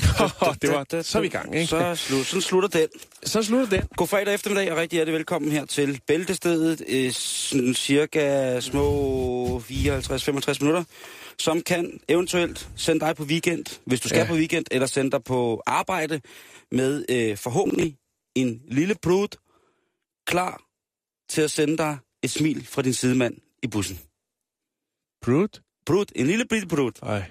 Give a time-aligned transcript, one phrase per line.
[0.00, 1.66] Det var- så er vi i gang, ikke?
[1.66, 2.88] Så slu, sådan slutter den.
[3.24, 3.88] Så slutter den.
[3.96, 6.82] God fredag eftermiddag, og rigtig hjertelig velkommen her til Bæltestedet.
[6.88, 10.84] Øh, sådan cirka små 54-65 minutter,
[11.38, 14.26] som kan eventuelt sende dig på weekend, hvis du skal Ja.
[14.26, 16.20] på weekend, eller sende dig på arbejde
[16.72, 17.96] med øh, forhåbentlig
[18.34, 19.28] en lille brud
[20.26, 20.62] klar
[21.28, 24.00] til at sende dig et smil fra din sidemand i bussen.
[25.22, 25.60] Brut?
[25.86, 26.92] Brud, en lille bitte brud.
[27.02, 27.22] Nej.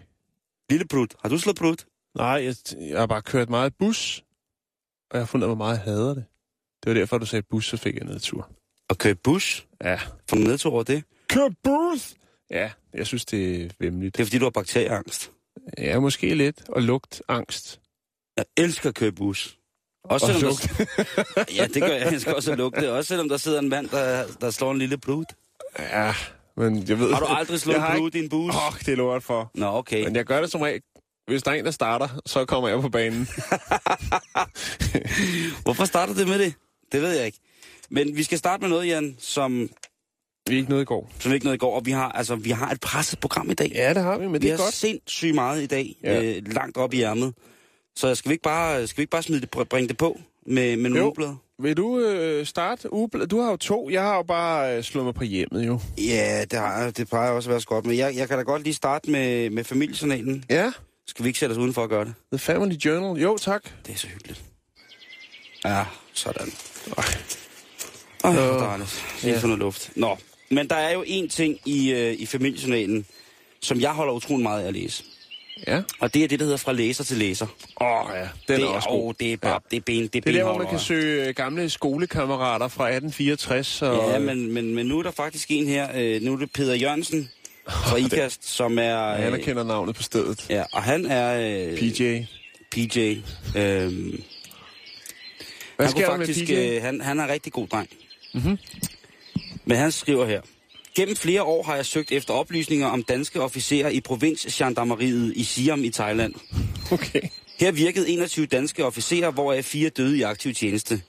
[0.69, 1.07] Lille brud.
[1.21, 1.75] Har du slået brud?
[2.17, 4.23] Nej, jeg, jeg har bare kørt meget bus,
[5.11, 6.25] og jeg har fundet ud af, hvor meget jeg hader det.
[6.83, 8.49] Det var derfor, du sagde bus, så fik jeg nedtur.
[8.89, 9.67] Og køre bus?
[9.83, 9.99] Ja.
[10.29, 11.03] Får du nedtur over det?
[11.29, 12.13] Kør bus!
[12.49, 14.17] Ja, jeg synes, det er vemmeligt.
[14.17, 15.31] Det er fordi, du har bakterieangst.
[15.77, 16.69] Ja, måske lidt.
[16.69, 17.79] Og lugt angst.
[18.37, 19.57] Jeg elsker at køre bus.
[20.03, 22.11] Også Og selvom der, ja, det gør jeg.
[22.11, 22.91] Jeg skal også lugte.
[22.91, 25.25] Også selvom der sidder en mand, der, der slår en lille blod.
[25.79, 26.13] Ja,
[26.57, 27.13] men jeg ved...
[27.13, 28.55] Har du aldrig slået blod i en bus?
[28.55, 29.51] Åh, oh, det er lort for.
[29.55, 30.03] Nå, okay.
[30.03, 30.81] Men jeg gør det som regel.
[31.31, 33.27] Hvis der er en, der starter, så kommer jeg på banen.
[35.63, 36.53] Hvorfor starter det med det?
[36.91, 37.37] Det ved jeg ikke.
[37.89, 39.69] Men vi skal starte med noget, Jan, som,
[40.47, 41.11] Vi er ikke noget i går.
[41.19, 41.75] som ikke noget i går.
[41.75, 43.71] Og vi har, altså, vi har et presset program i dag.
[43.75, 44.73] Ja, det har vi, men vi det er har godt.
[44.73, 45.95] sindssygt meget i dag.
[46.03, 46.23] Ja.
[46.23, 47.33] Øh, langt op i ærmet.
[47.95, 50.75] Så skal vi ikke bare, skal vi ikke bare smide det, bringe det på med,
[50.77, 51.05] med nogle Jo.
[51.05, 51.37] ugeblade?
[51.59, 53.27] Vil du øh, starte ugeblad?
[53.27, 53.89] Du har jo to.
[53.89, 55.79] Jeg har jo bare øh, slået mig på hjemmet, jo.
[55.97, 57.85] Ja, det, har, det plejer også at være så godt.
[57.85, 60.45] Men jeg, jeg kan da godt lige starte med, med familiejournalen.
[60.49, 60.71] Ja,
[61.11, 62.13] Skal vi ikke sætte os udenfor at gøre det?
[62.31, 63.21] The Family Journal.
[63.21, 63.63] Jo, tak.
[63.85, 64.41] Det er så hyggeligt.
[65.65, 65.83] Ja,
[66.13, 66.51] sådan.
[66.97, 67.03] Åh,
[68.23, 69.05] Åh, oh, dejligt.
[69.23, 69.39] Lige ja.
[69.39, 69.91] få noget luft.
[69.95, 70.17] Nå,
[70.49, 73.05] men der er jo en ting i, øh, i familiejournalen,
[73.61, 75.03] som jeg holder utrolig meget af at læse.
[75.67, 75.81] Ja.
[75.99, 77.45] Og det er det, der hedder fra læser til læser.
[77.81, 78.21] Åh, oh, ja.
[78.21, 79.13] Den det er også god.
[79.13, 79.57] det er bare, Ja.
[79.71, 82.67] det er ben, det er Det er der, hvor man kan søge øh, gamle skolekammerater
[82.67, 83.81] fra 1864.
[83.81, 85.89] Og, Ja, men, men, men nu er der faktisk en her.
[85.95, 87.29] Øh, nu er det Peter Jørgensen
[87.69, 88.83] fra IKAST, som er...
[88.83, 90.45] Ja, han Øh, erkender navnet på stedet.
[90.49, 91.33] ja, og han er...
[91.71, 92.23] Øh, PJ.
[92.71, 92.99] PJ.
[92.99, 93.21] Øh,
[93.55, 93.61] Hvad
[95.79, 96.53] han, sker der med faktisk, PJ?
[96.53, 97.89] øh, han, han er en rigtig god dreng.
[98.33, 98.57] Mhm.
[99.65, 100.41] Men han skriver her.
[100.95, 105.83] Gennem flere år har jeg søgt efter oplysninger om danske officerer i provinsgendarmeriet i Siam
[105.83, 106.33] i Thailand.
[106.91, 107.21] Okay.
[107.59, 111.01] Her virkede 21 danske officerer, hvoraf fire døde i aktiv tjeneste.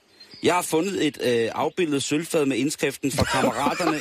[0.43, 3.99] Jeg har fundet et øh, afbildet sølvfad med indskriften fra kammeraterne,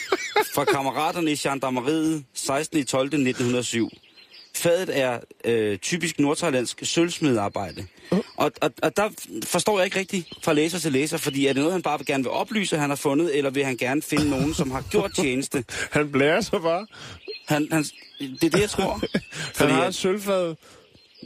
[0.54, 2.86] fra kammeraterne i gendarmeriet 16.
[2.86, 3.04] 12.
[3.06, 3.90] 1907.
[4.54, 7.86] Fadet er øh, typisk nordthailandsk sølvsmedarbejde.
[8.36, 9.08] Og, og, og der
[9.44, 12.06] forstår jeg ikke rigtigt fra læser til læser, fordi er det noget, han bare vil
[12.06, 15.14] gerne vil oplyse, han har fundet, eller vil han gerne finde nogen, som har gjort
[15.14, 15.64] tjeneste?
[15.90, 16.86] Han blærer sig bare.
[17.46, 17.84] Han, han,
[18.20, 18.92] det er det, jeg tror.
[19.12, 19.20] Han
[19.54, 20.54] Fordi, har et sølvfad.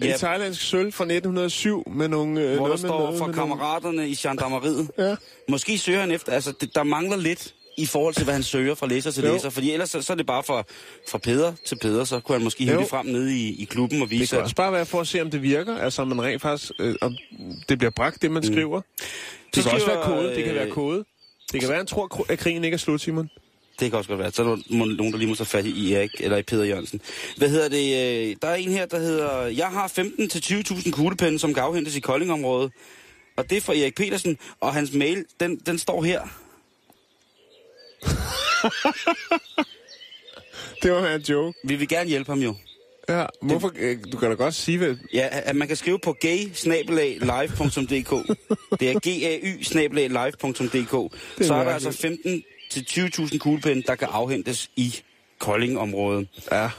[0.02, 0.12] Ja.
[0.12, 2.40] En thailandsk sølv fra 1907 med nogle...
[2.40, 4.90] Øh, hvor der noget med står noget for kammeraterne i gendarmeriet.
[4.98, 5.16] Ja.
[5.48, 8.74] Måske søger han efter, altså det, der mangler lidt i forhold til, hvad han søger
[8.74, 9.32] fra læser til Jo.
[9.32, 9.50] læser.
[9.50, 10.62] Fordi ellers så, så er det bare fra,
[11.10, 14.02] fra Peder til Peder, så kunne han måske hive det frem nede i, i klubben
[14.02, 15.76] og Det vise, kan også bare være for at se, om det virker.
[15.78, 16.72] Altså, om man rent faktisk...
[16.78, 17.16] Øh, om
[17.68, 18.52] det bliver bragt, det man Mm.
[18.52, 18.80] skriver.
[19.54, 20.34] Det kan også skriver, være kode.
[20.36, 21.04] Det kan være øh, kode.
[21.52, 23.28] Det kan være, han tror, at krigen ikke er slut, Simon.
[23.80, 24.32] Det kan også godt være.
[24.32, 27.00] Så er der nogen, der lige må tage fat i Erik, eller i Peter Jørgensen.
[27.36, 28.28] Hvad hedder det?
[28.30, 32.00] øh, Der er en her, der hedder, jeg har 15-20.000 kuglepinde, som kan afhentes i
[32.00, 32.72] Koldingområdet.
[33.36, 36.20] Og det er fra Erik Petersen, og hans mail, den, den står her.
[40.82, 41.58] Det var en joke.
[41.64, 42.54] Vi vil gerne hjælpe ham jo.
[43.08, 44.96] Ja, hvorfor, øh, du kan da godt sige, hvad...
[45.14, 48.10] Ja, at man kan skrive på gay live.dk.
[48.80, 49.62] Det er g a y
[49.98, 51.16] live.dk.
[51.46, 52.44] Så er der altså 15
[52.74, 54.94] til 20.000 kuglepinde, der kan afhentes i
[55.38, 56.28] Kolding-området.
[56.52, 56.70] Ja,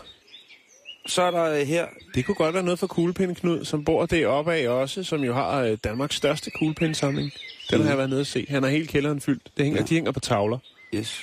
[1.07, 4.05] Så er der øh, her, det kunne godt være noget for kuglepinde Knud, som bor
[4.05, 7.31] deroppe af også, som jo har øh, Danmarks største kuglepindesamling.
[7.71, 8.45] Den har jeg været nede og se.
[8.49, 9.43] Han har hele kælderen fyldt.
[9.57, 9.85] Det hænger, Ja.
[9.85, 10.57] De hænger på tavler.
[10.95, 11.21] yes.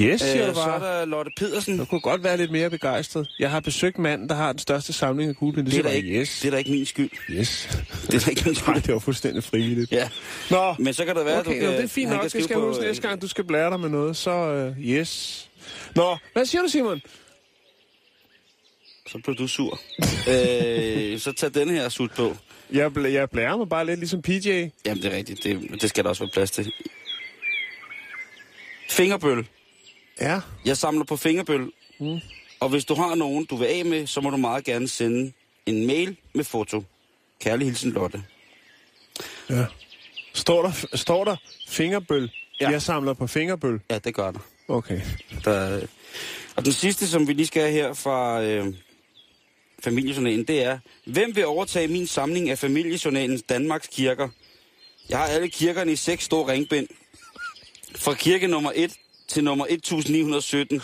[0.00, 0.98] Yes, siger øh, du så er bare.
[1.00, 1.78] der Lotte Pedersen.
[1.78, 3.28] Jeg kunne godt være lidt mere begejstret.
[3.38, 5.70] Jeg har besøgt manden, der har den største samling af kuglepinde.
[5.70, 6.40] Det er, da siger ikke, bare, yes.
[6.40, 7.10] det er da ikke min skyld.
[7.30, 7.68] Yes.
[8.06, 8.74] Det er da ikke min skyld.
[8.86, 9.92] det var fuldstændig frivilligt.
[9.92, 10.08] Ja,
[10.50, 11.76] Nå, men så kan det være, okay, du nå, kan...
[11.76, 12.22] det er fint nok.
[12.32, 14.16] Det skal huske øh, næste gang, du skal blære dig med noget.
[14.16, 15.50] Så uh, yes.
[15.94, 17.00] Nå, hvad siger du, Simon?
[19.06, 19.80] Så blev du sur.
[20.28, 22.36] øh, så tag denne her sut på.
[22.72, 24.48] Jeg, bl- jeg blærer mig bare lidt ligesom PJ.
[24.86, 25.42] Jamen, det er rigtigt.
[25.44, 26.72] Det, det skal der også være plads til.
[28.90, 29.46] Fingerbøl.
[30.20, 30.40] Ja.
[30.64, 31.72] Jeg samler på fingerbøl.
[32.00, 32.20] Mm.
[32.60, 35.32] Og hvis du har nogen, du vil af med, så må du meget gerne sende
[35.66, 36.84] en mail med foto.
[37.40, 38.22] Kærlig hilsen, Lotte.
[39.50, 39.64] ja.
[40.34, 41.36] Står der, står der
[41.68, 42.30] fingerbøl?
[42.60, 42.70] Ja.
[42.70, 43.80] Jeg samler på fingerbøl.
[43.90, 44.38] Ja, det gør der.
[44.68, 45.00] Okay.
[45.44, 45.86] der
[46.56, 48.74] og den sidste, som vi lige skal have her fra øh,
[49.84, 54.28] familiejournalen, det er, hvem vil overtage min samling af familiejournalens Danmarks kirker?
[55.08, 56.88] Jeg har alle kirkerne i seks store ringbind.
[57.96, 58.92] Fra kirke nummer 1
[59.28, 60.82] til nummer 1917.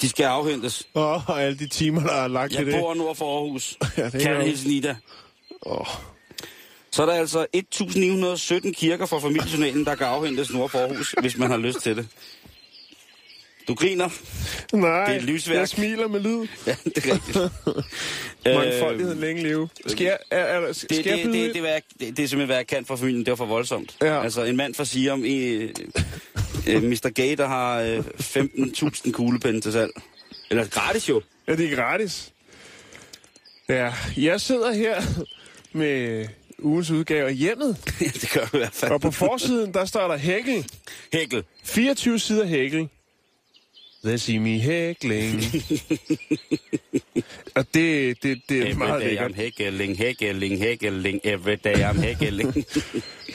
[0.00, 0.88] De skal afhentes.
[0.94, 2.74] Åh, og alle de timer, der er lagt Jeg i det.
[2.74, 3.76] bor nord for Aarhus.
[3.96, 4.96] Ja, det er jo- hilsen, Ida.
[5.66, 5.86] Åh.
[6.90, 11.36] Så er der altså 1917 kirker fra familiejournalen, der kan afhentes nord for Aarhus, hvis
[11.38, 12.06] man har lyst til det.
[13.68, 14.08] Du griner.
[14.76, 15.58] Nej, Det er et livsværk.
[15.58, 16.46] jeg smiler med lyd.
[16.66, 17.36] Ja, det er rigtigt.
[18.56, 19.68] Mangfoldigheden længe leve.
[19.86, 22.46] Skal jeg, er, er, skal Det, jeg det, det, det, det, det, det er simpelthen,
[22.46, 23.20] hvad jeg kan for familien.
[23.24, 23.96] Det var for voldsomt.
[24.02, 24.22] Ja.
[24.22, 25.68] Altså, en mand fra Siam i
[26.68, 27.10] øh, Mr.
[27.14, 29.92] Gay, der har øh, 15.000 kuglepinde til salg.
[30.50, 31.22] Eller gratis jo.
[31.48, 32.32] Ja, det er gratis.
[33.68, 35.02] Ja, jeg sidder her
[35.72, 36.26] med
[36.58, 37.76] ugens udgave af hjemmet.
[38.00, 38.92] Ja, det gør du i hvert fald.
[38.92, 40.66] Og på forsiden, der står der hækkel.
[41.12, 41.44] Hækkel.
[41.64, 42.88] 24 sider hækkel.
[44.04, 45.42] They see me hækling.
[47.56, 49.30] og det, det, det er Every meget day lækkert.
[49.30, 51.20] I'm hækkeling, hækkeling, hækkeling.
[51.24, 52.54] Every day I'm hækkeling.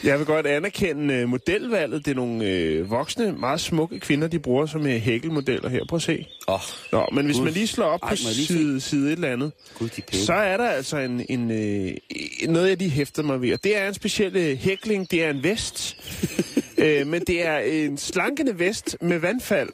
[0.03, 2.05] Jeg vil godt anerkende uh, modelvalget.
[2.05, 5.85] Det er nogle uh, voksne, meget smukke kvinder, de bruger som uh, hækkelmodeller her.
[5.89, 6.27] Prøv at se.
[6.47, 6.59] Åh, oh,
[6.91, 7.43] Nå, men hvis Gud.
[7.43, 10.69] man lige slår op Ej, på side, side et eller andet, gud, så er der
[10.69, 11.91] altså en, en, øh,
[12.47, 13.53] noget, jeg lige hæfter mig ved.
[13.53, 15.11] Og det er en speciel øh, hækling.
[15.11, 15.97] Det er en vest.
[16.77, 19.69] øh, men det er en slankende vest med vandfald.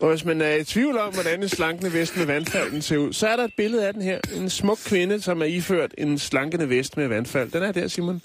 [0.00, 3.12] Og hvis man er i tvivl om, hvordan en slankende vest med vandfald ser ud,
[3.12, 4.20] så er der et billede af den her.
[4.36, 7.50] En smuk kvinde, som er iført en slankende vest med vandfald.
[7.50, 8.22] Den er der, Simon.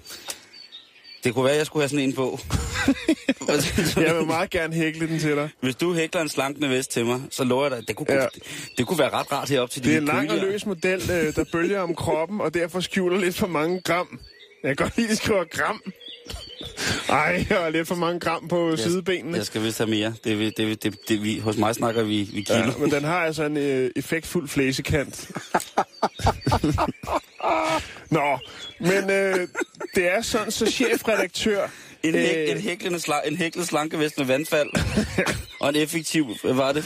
[1.24, 2.39] Det kunne være, at jeg skulle have sådan en på.
[3.98, 5.50] Jeg vil meget gerne hækle den til dig.
[5.62, 8.21] Hvis du hækler en slankende vest til mig, så lover jeg dig, det kunne, Ja.
[8.21, 8.28] ja.
[8.78, 11.36] det kunne være ret rart herop til Det er en lang og løs model, øh,
[11.36, 14.19] der bølger om kroppen, og derfor skjuler lidt for mange gram.
[14.63, 15.81] Jeg kan godt lide, at skriver gram.
[17.10, 19.38] Ej, og lidt for mange gram på Jeg- sidebenene.
[19.38, 20.13] Jeg skal vist have mere.
[20.24, 22.57] Det, det, det, det, det, vi, hos mig snakker vi, vi kilo.
[22.57, 25.30] Ja, men den har altså en øh, effektfuld flæsekant.
[28.12, 28.38] Nå,
[28.80, 29.48] men øh,
[29.95, 31.68] det er sådan, så chefredaktør...
[32.04, 34.69] En, hæk, øh, en, hæklende sla, en hæklet slankevest med vandfald.
[35.62, 36.83] og en effektiv, hvad var det?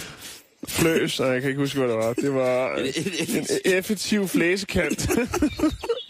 [0.68, 2.14] Fløs, og jeg kan ikke huske, hvad det var.
[2.14, 5.10] Det var En, øh, en, en effektiv flæsekant.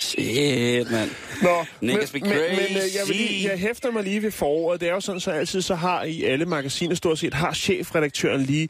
[0.00, 1.10] Shit, mand.
[1.42, 3.50] Nå, men, Niggas be men, men øh, jeg, vil lige, crazy.
[3.50, 4.80] jeg hæfter mig lige ved foråret.
[4.80, 8.42] Det er jo sådan, så altid så har i alle magasiner stort set, har chefredaktøren
[8.42, 8.68] lige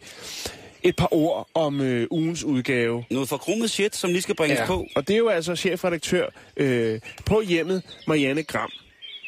[0.82, 3.04] et par ord om øh, ugens udgave.
[3.10, 4.66] Noget forkrummet shit, som lige skal bringes ja.
[4.66, 4.86] på.
[4.96, 6.26] og det er jo altså chefredaktør
[6.56, 8.70] øh, på hjemmet, Marianne Gram.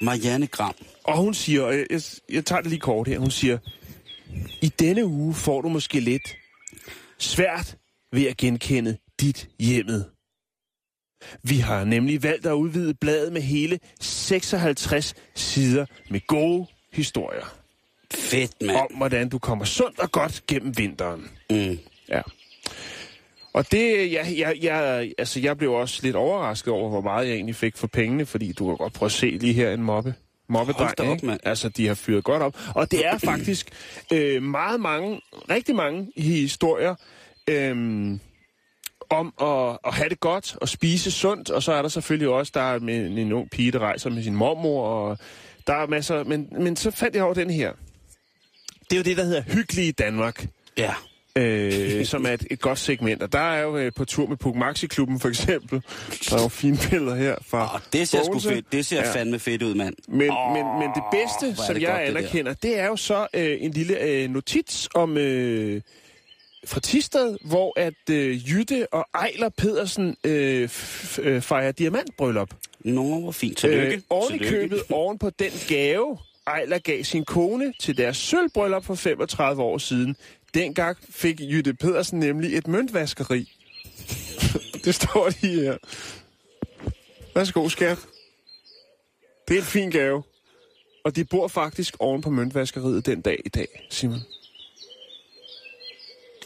[0.00, 0.74] Marianne Gram.
[1.04, 2.00] Og hun siger, og jeg, jeg,
[2.32, 3.58] jeg tager det lige kort her, hun siger,
[4.62, 6.36] i denne uge får du måske lidt
[7.18, 7.76] svært
[8.12, 10.13] ved at genkende dit hjemmet.
[11.42, 17.54] Vi har nemlig valgt at udvide bladet med hele 56 sider med gode historier
[18.14, 18.76] Fedt, mand.
[18.76, 21.30] om, hvordan du kommer sundt og godt gennem vinteren.
[21.50, 21.78] Mm.
[22.08, 22.20] Ja.
[23.52, 27.34] Og det, jeg, jeg, jeg, altså jeg blev også lidt overrasket over, hvor meget jeg
[27.34, 30.14] egentlig fik for pengene, fordi du kan godt prøve at se lige her en mobbe.
[30.48, 31.40] Mobbedreng, op, mand.
[31.44, 32.56] Altså, de har fyret godt op.
[32.74, 33.70] Og det er faktisk
[34.12, 36.94] øh, meget mange, rigtig mange historier
[37.50, 37.76] øh,
[39.14, 41.50] om at, at have det godt og spise sundt.
[41.50, 44.10] Og så er der selvfølgelig også, der er med en, en ung pige, der rejser
[44.10, 45.18] med sin mormor, og
[45.66, 46.24] der er masser...
[46.24, 47.72] Men, men så fandt jeg over den her.
[48.90, 50.46] Det er jo det, der hedder Hyggelige Danmark
[50.78, 50.94] Ja.
[51.38, 53.22] øh, som er et, et godt segment.
[53.22, 55.82] Og der er jo øh, på tur med Puk Maxi-klubben for eksempel.
[56.30, 58.72] Der er jo fine billeder her fra Og det ser sgu fedt.
[58.72, 59.12] Det ser Ja.
[59.14, 59.94] fandme fedt ud, mand.
[60.08, 63.26] Men, men, men det bedste, som det jeg godt, anerkender, det, det er jo så
[63.34, 65.80] øh, en lille øh, notits om øh,
[66.66, 70.62] fra Tisted, hvor at øh, Jytte og Ejler Pedersen øh,
[71.18, 72.54] øh, fejrer diamantbryllup.
[72.80, 73.58] Nå, hvor fint.
[73.58, 73.96] Tillykke.
[73.96, 78.84] Øh, oven i købet oven på den gave, Ejler gav sin kone til deres sølvbryllup
[78.84, 80.16] for 35 år siden.
[80.54, 83.52] Dengang fik Jytte Pedersen nemlig et møntvaskeri.
[84.84, 85.76] det står lige her.
[87.34, 87.98] Værsgo, skat.
[89.48, 90.22] Det er en fin gave.
[91.04, 94.20] Og de bor faktisk oven på møntvaskeriet den dag i dag, Simon.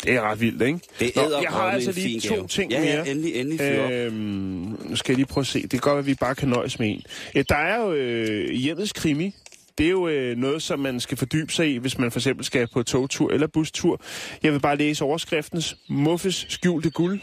[0.05, 0.81] Det er ret vildt, ikke?
[1.01, 2.91] Det Nå, jeg har altså lige to ting ja, mere.
[2.91, 3.89] Ja, endelig, endelig fyr.
[3.91, 5.63] Øhm, skal jeg lige prøve at se.
[5.63, 7.03] Det kan godt at vi bare kan nøjes med en.
[7.35, 9.35] Ja, der er jo øh, hjemmets krimi.
[9.79, 12.45] Det er jo øh, noget, som man skal fordybe sig i, hvis man for eksempel
[12.45, 14.01] skal på togtur eller bustur.
[14.43, 17.21] Jeg vil bare læse overskriftens Muffes skjulte guld.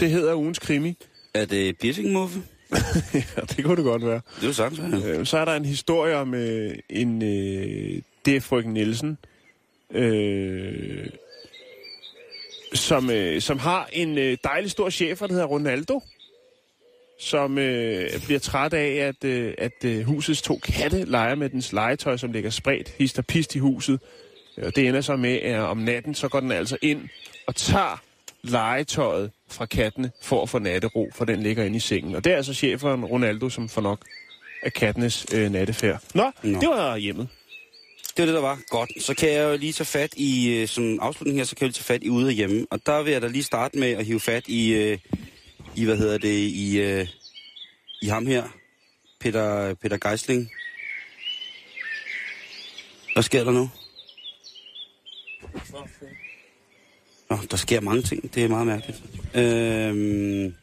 [0.00, 0.96] Det hedder ugens krimi.
[1.34, 2.42] Er det piercingmuffe?
[3.14, 4.20] ja, det kunne det godt være.
[4.36, 5.18] Det er jo sagtens, være.
[5.18, 7.22] Øh, så er der en historie om øh, en...
[7.22, 9.18] Øh, det er frøken Nielsen,
[9.90, 11.06] øh,
[12.76, 16.02] som, øh, som har en øh, dejlig stor chef, der hedder Ronaldo,
[17.20, 21.72] som øh, bliver træt af, at, øh, at øh, husets to katte leger med dens
[21.72, 24.00] legetøj, som ligger spredt hist og pist i huset.
[24.62, 27.08] Og det ender så med, at om natten, så går den altså ind
[27.46, 28.02] og tager
[28.42, 32.14] legetøjet fra kattene for at få nattero, for den ligger inde i sengen.
[32.14, 34.04] Og det er altså cheferen Ronaldo, som får nok
[34.62, 36.02] af kattenes øh, nattefærd.
[36.14, 36.30] Nå.
[36.42, 37.28] Nå, det var hjemmet.
[38.16, 38.60] Det var det, der var.
[38.68, 39.02] Godt.
[39.02, 41.68] Så kan jeg jo lige tage fat i, øh, som afslutning her, så kan jeg
[41.68, 42.66] lige tage fat i ude og hjemme.
[42.70, 44.98] Og der vil jeg da lige starte med at hive fat i, øh,
[45.76, 47.08] i hvad hedder det, i, øh,
[48.02, 48.48] i ham her,
[49.20, 50.50] Peter, Peter Geisling.
[53.12, 53.70] Hvad sker der nu?
[57.30, 58.34] Nå, der sker mange ting.
[58.34, 59.02] Det er meget mærkeligt.
[59.34, 60.54] Øhm,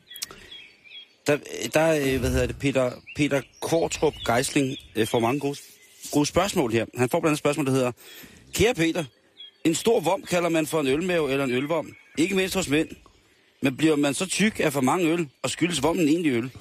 [1.27, 1.37] der,
[1.73, 5.57] der hvad hedder det, Peter, Peter Kortrup Geisling får mange gode,
[6.11, 6.85] gode spørgsmål her.
[6.97, 7.91] Han får blandt andet et spørgsmål, der hedder,
[8.53, 9.03] Kære Peter,
[9.63, 11.95] en stor vom kalder man for en ølmave eller en ølvom.
[12.17, 12.89] Ikke mindst hos mænd.
[13.61, 16.51] Men bliver man så tyk af for mange øl, og skyldes vommen egentlig øl?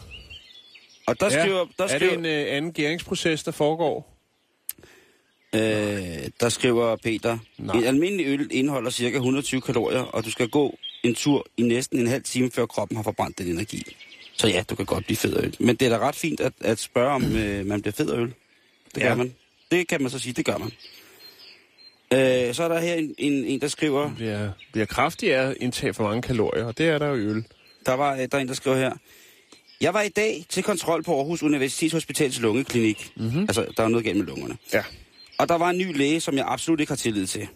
[1.06, 1.66] Og der skriver...
[1.78, 4.12] Der er skriver det en øh, anden gæringsproces, der foregår?
[5.54, 5.60] Øh,
[6.40, 7.76] der skriver Peter, Nej.
[7.76, 9.06] en almindelig øl indeholder ca.
[9.06, 12.96] 120 kalorier, og du skal gå en tur i næsten en halv time, før kroppen
[12.96, 13.96] har forbrændt den energi.
[14.32, 15.56] Så ja, du kan godt blive fed af øl.
[15.60, 18.18] Men det er da ret fint at, at spørge, om øh, man bliver fed af
[18.18, 18.34] øl.
[18.94, 19.08] Det Ja.
[19.08, 19.34] gør man.
[19.70, 20.70] Det kan man så sige, det gør man.
[22.12, 25.56] Øh, så er der her en, en, en der skriver, Bliver, bliver kraftig af at
[25.60, 27.44] indtage for mange kalorier, og det er der jo i øl.
[27.86, 28.92] der var øh, der er en, der skriver her.
[29.80, 33.12] Jeg var i dag til kontrol på Aarhus Universitetshospitals lungeklinik.
[33.16, 33.40] Mm-hmm.
[33.40, 34.56] Altså, der er noget galt med lungerne.
[34.72, 34.84] Ja.
[35.38, 37.48] Og der var en ny læge, som jeg absolut ikke har tillid til.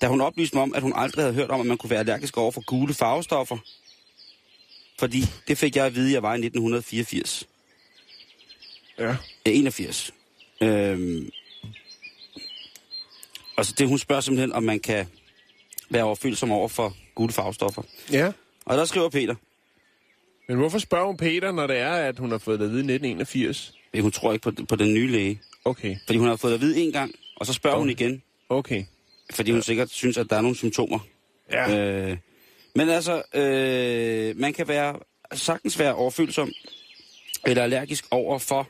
[0.00, 1.98] Da hun oplyste mig om, at hun aldrig havde hørt om, at man kunne være
[1.98, 3.58] allergisk over for gule farvestoffer.
[4.98, 7.48] Fordi det fik jeg at vide, at jeg var i 1984.
[8.98, 9.04] Ja.
[9.08, 9.16] Ja,
[9.46, 10.10] 81.
[10.60, 11.30] Øhm,
[13.56, 15.06] og så det, hun spørger simpelthen, om man kan
[15.90, 17.82] være overfølsom over for gule farvestoffer.
[18.12, 18.32] Ja.
[18.64, 19.34] Og der skriver Peter,
[20.48, 22.80] Men hvorfor spørger hun Peter, når det er, at hun har fået det at vide
[22.80, 23.74] i 1981?
[23.94, 25.40] at hun tror ikke på, på den nye læge.
[25.64, 28.22] Okay, Fordi hun har fået det at vide en gang, og så spørger hun igen,
[28.48, 28.84] okay.
[29.32, 30.98] fordi hun sikkert synes, at der er nogle symptomer.
[31.52, 31.78] Ja.
[32.10, 32.16] Øh,
[32.74, 34.96] men altså, øh, man kan være
[35.32, 36.52] sagtens være overfølsom
[37.46, 38.68] eller allergisk over for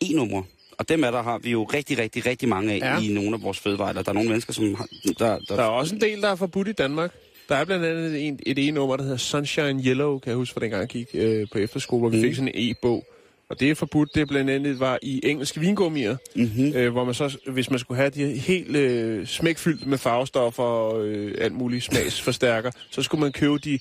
[0.00, 0.44] e-numre.
[0.78, 3.00] Og dem er der har vi jo rigtig, rigtig, rigtig mange af Ja.
[3.00, 3.92] i nogle af vores fødevarer.
[3.92, 4.86] Der er nogle mennesker, som har,
[5.18, 7.12] der, der, Der er også en del, der er forbudt i Danmark.
[7.48, 10.60] Der er blandt andet en, et e-nummer, der hedder Sunshine Yellow, kan jeg huske, fra
[10.60, 12.22] dengang jeg gik øh, på efterskole, hvor vi Mm.
[12.22, 13.04] fik sådan en e-bog.
[13.48, 16.72] Og det er forbudt, det blandt andet var i engelske vingummier, mm-hmm.
[16.76, 21.06] øh, hvor man så, hvis man skulle have de helt øh, smækfyldt med farvestoffer og
[21.06, 23.78] øh, alt muligt smagsforstærker, så skulle man købe de,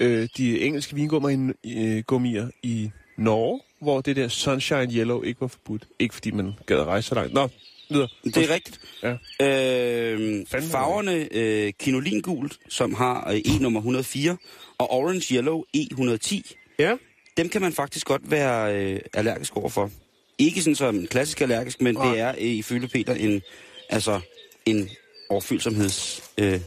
[0.00, 5.40] øh, de engelske vingummier i, øh, gummier i Norge, hvor det der Sunshine Yellow ikke
[5.40, 5.84] var forbudt.
[5.98, 7.32] Ikke fordi man gad at rejse så langt.
[7.34, 7.48] Nå,
[7.90, 8.08] videre.
[8.24, 8.80] Det er rigtigt.
[9.02, 9.12] Ja.
[9.46, 14.36] Øh, farverne øh, kinolingult, som har øh, E-nummer 104,
[14.78, 16.40] og orange yellow E110,
[16.78, 16.96] Ja.
[17.36, 19.90] dem kan man faktisk godt være øh, allergisk overfor.
[20.38, 22.10] Ikke sådan som klassisk allergisk, men Nej.
[22.10, 23.42] det er øh, ifølge Peter en,
[23.90, 24.20] altså,
[24.66, 24.88] en
[25.28, 26.60] overfølsomheds øh,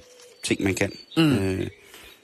[0.43, 0.91] ting, man kan.
[1.17, 1.31] Mm.
[1.37, 1.67] Øh,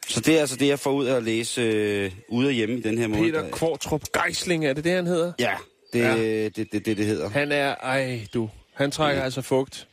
[0.08, 2.78] så det er altså det, jeg får ud af at læse øh, ude og hjemme
[2.78, 3.24] i den her måned.
[3.32, 5.34] Peter Kvartrup Geisling, er det det, han hedder?
[5.40, 5.54] Ja,
[5.94, 6.44] det er Ja.
[6.44, 7.30] det, det, det, det hedder.
[7.30, 9.88] Han er, ej du, han trækker altså fugt,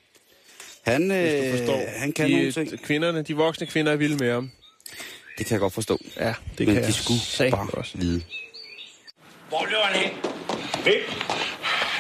[0.86, 1.54] Han, øh,
[1.96, 2.82] han kan de, nogle ting.
[2.84, 4.50] Kvinderne, de voksne kvinder er vilde med ham.
[5.38, 5.98] Det kan jeg godt forstå.
[6.16, 7.98] Ja, det Men kan de jeg skulle bare også.
[7.98, 8.22] vide.
[9.48, 10.10] Hvor løber han hen?
[10.82, 11.02] Hvem?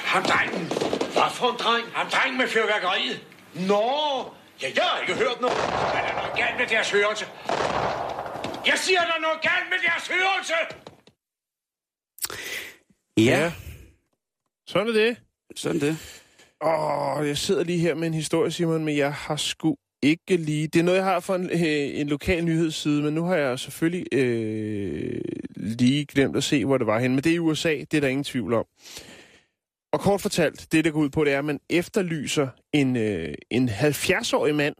[0.04, 0.66] Ham drengen.
[1.12, 1.84] Hvad for en dreng?
[1.94, 3.20] Ham drengen med fyrværkeriet.
[3.54, 3.84] Nå,
[4.62, 5.56] ja, jeg har ikke hørt noget.
[5.56, 7.24] Der er noget galt med deres hørelse.
[8.66, 10.54] Jeg siger, der er noget galt med deres hørelse.
[13.16, 13.40] Ja, Ja.
[13.44, 13.52] ja.
[14.66, 15.16] Sådan er det.
[15.56, 15.98] sådan det.
[16.64, 20.66] Åh, jeg sidder lige her med en historie, Simon, men jeg har sgu ikke lige...
[20.68, 23.58] Det er noget, jeg har fra en, øh, en lokal nyhedsside, men nu har jeg
[23.58, 25.20] selvfølgelig øh,
[25.56, 27.14] lige glemt at se, hvor det var henne.
[27.14, 28.66] Men det er i USA, det er der ingen tvivl om.
[29.92, 33.34] Og kort fortalt, det der går ud på, det er, at man efterlyser en, øh,
[33.50, 34.74] en 70-årig mand,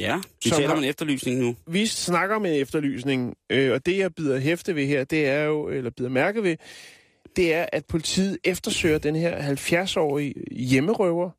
[0.00, 1.56] Ja, vi taler har- om en efterlysning nu.
[1.66, 5.42] vi snakker om en efterlysning, øh, og det jeg bider hæfte ved her, det er
[5.42, 6.56] jo, eller bider mærke ved,
[7.36, 11.30] det er, at politiet eftersøger den her 70-årige hjemmerøver,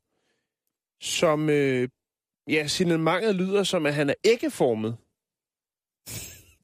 [1.04, 1.90] som, øh,
[2.50, 4.98] ja, signalementet lyder som, at han er æggeformet.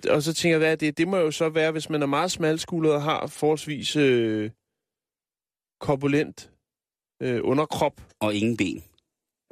[0.10, 0.98] Og så tænker jeg, hvad er det?
[0.98, 4.52] Det må jo så være, hvis man er meget smalskuldret og har forholdsvis øh,
[5.80, 6.52] korpulent
[7.22, 8.02] øh, underkrop.
[8.20, 8.84] Og ingen ben.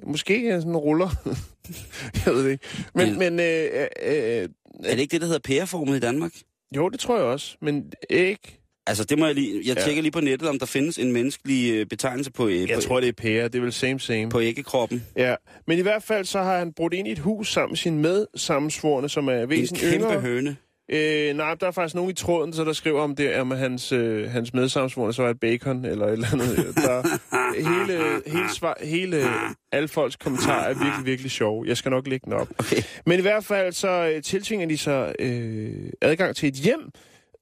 [0.04, 1.10] Måske sådan en ruller.
[2.26, 2.66] jeg ved det ikke.
[2.96, 3.18] Men, Ja.
[3.30, 4.50] men øh, øh, øh,
[4.84, 6.32] Er det ikke det, der hedder pæreformet i Danmark?
[6.76, 8.62] Jo, det tror jeg også, men ikke...
[8.88, 9.62] Altså, det må jeg lige...
[9.68, 9.84] Jeg Ja.
[9.84, 12.82] tjekker lige på nettet, om der findes en menneskelig øh, betegnelse på, øh, Jeg på,
[12.82, 13.44] tror, det er pære.
[13.48, 14.30] Det er vel same same.
[14.30, 15.04] på æggekroppen.
[15.18, 15.36] Ja,
[15.68, 18.00] men i hvert fald så har han brudt ind i et hus sammen med sin
[18.00, 20.22] medsammensvorne, som er En væsentligt kæmpe yngre.
[20.22, 20.56] høne.
[20.92, 23.92] Øh, nej, der er faktisk nogen i tråden, så der skriver om det, om hans,
[23.92, 26.76] øh, hans medsammensvorne så er et bacon, eller et eller andet.
[26.76, 27.20] Der,
[27.56, 29.24] hele, hele, svar, hele
[29.72, 31.66] alle folks kommentarer er virkelig, virkelig sjove.
[31.68, 32.48] Jeg skal nok lægge den op.
[32.60, 32.82] Okay.
[33.06, 36.92] Men i hvert fald så øh, tiltvinger de så øh, adgang til et hjem,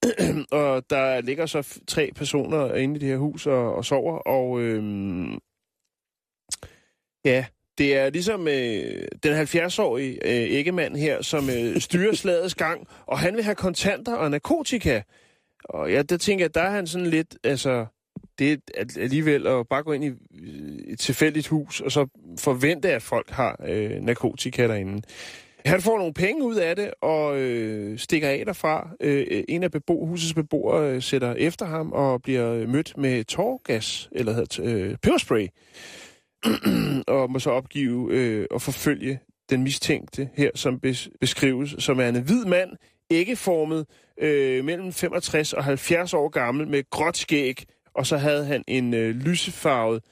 [0.51, 4.61] og der ligger så tre personer inde i det her hus og, og sover, og
[4.61, 4.83] øh,
[7.25, 7.45] ja,
[7.77, 13.19] det er ligesom øh, den 70-årige øh, æggemand her, som øh, styrer slagets gang, og
[13.19, 15.01] han vil have kontanter og narkotika.
[15.63, 17.85] Og ja, der tænker jeg, der er han sådan lidt, altså,
[18.39, 20.13] det er at- alligevel at bare gå ind i øh,
[20.87, 22.07] et tilfældigt hus, og så
[22.39, 25.01] forvente, at folk har øh, narkotika derinde.
[25.65, 28.89] Han får nogle penge ud af det, og øh, stikker af derfra.
[29.01, 34.09] Øh, en af bebo- husets beboere øh, sætter efter ham, og bliver mødt med tårgas,
[34.11, 35.47] eller hedder øh, peberspray,
[37.07, 39.19] og må så opgive øh, og forfølge
[39.49, 42.69] den mistænkte her, som bes- beskrives som er en hvid mand,
[43.11, 43.85] æggeformet,
[44.17, 48.93] øh, mellem 65 og 70 år gammel, med gråt skæg, og så havde han en
[48.93, 50.03] øh, lysefarvet,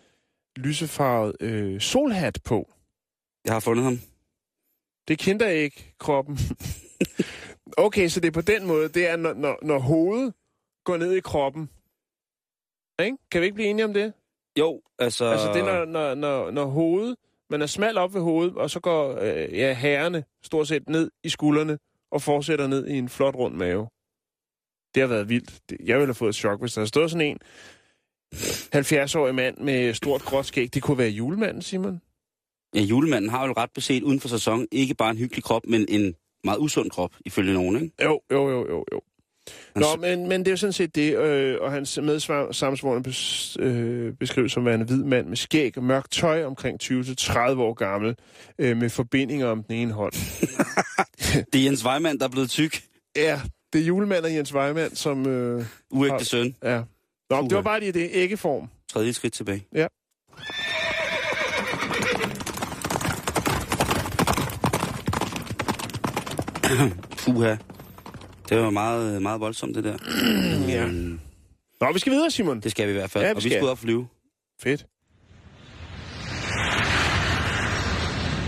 [0.58, 2.72] lysefarvet øh, solhat på.
[3.46, 4.00] Jeg har fundet ham.
[5.08, 6.38] Det kender jeg ikke, kroppen.
[7.86, 10.34] okay, så det er på den måde, det er, når, når, når hovedet
[10.84, 11.70] går ned i kroppen.
[13.06, 13.18] Ikke?
[13.32, 14.14] Kan vi ikke blive enige om det?
[14.60, 15.26] Jo, altså...
[15.26, 17.16] Altså det når, når, når, når hovedet,
[17.50, 21.12] man er smal op ved hovedet, og så går øh, ja, herrene stort set ned
[21.24, 21.78] i skuldrene
[22.12, 23.88] og fortsætter ned i en flot rund mave.
[24.96, 25.62] Det har været vildt.
[25.86, 27.40] Jeg ville have fået et chok, hvis der havde stået sådan en
[28.76, 30.74] 70-årig mand med stort gråt skæg.
[30.74, 32.02] Det kunne være julemanden, Simon.
[32.76, 35.86] Ja, julemanden har jo ret beset uden for sæson ikke bare en hyggelig krop, men
[35.90, 38.04] en meget usund krop, ifølge nogen, ikke?
[38.04, 39.02] Jo, jo, jo, jo, jo.
[39.76, 43.58] Nå, s- men, men det er jo sådan set det, øh, og hans medsammensvorene bes,
[43.60, 48.16] øh, beskrives som værende hvid mand med skæg og mørkt tøj omkring 20-30 år gammel,
[48.60, 50.14] øh, med forbindinger om den ene hånd.
[51.54, 52.82] Det er Jens Weimann, der er blevet tyk.
[53.16, 53.42] Ja,
[53.74, 55.28] det er julemand og Jens Weimann, som...
[55.28, 56.56] Øh, Uægte Har- søn.
[56.64, 56.82] ja.
[57.30, 58.68] Nå, det var bare lige det æggeform.
[58.94, 59.66] Tredje skridt tilbage.
[59.76, 59.88] Ja.
[67.26, 67.56] Puha.
[68.52, 69.98] Det var meget, meget voldsomt, det der.
[70.68, 70.88] Ja.
[71.82, 72.60] Nå, vi skal videre, Simon.
[72.60, 73.24] Det skal vi i hvert fald.
[73.24, 73.64] Ja, vi og vi skal.
[73.64, 74.08] ud og flyve.
[74.64, 74.86] Fedt.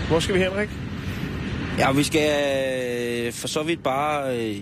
[0.08, 0.68] Hvor skal vi, Henrik?
[1.78, 4.60] Ja, vi skal øh, for så vidt bare øh,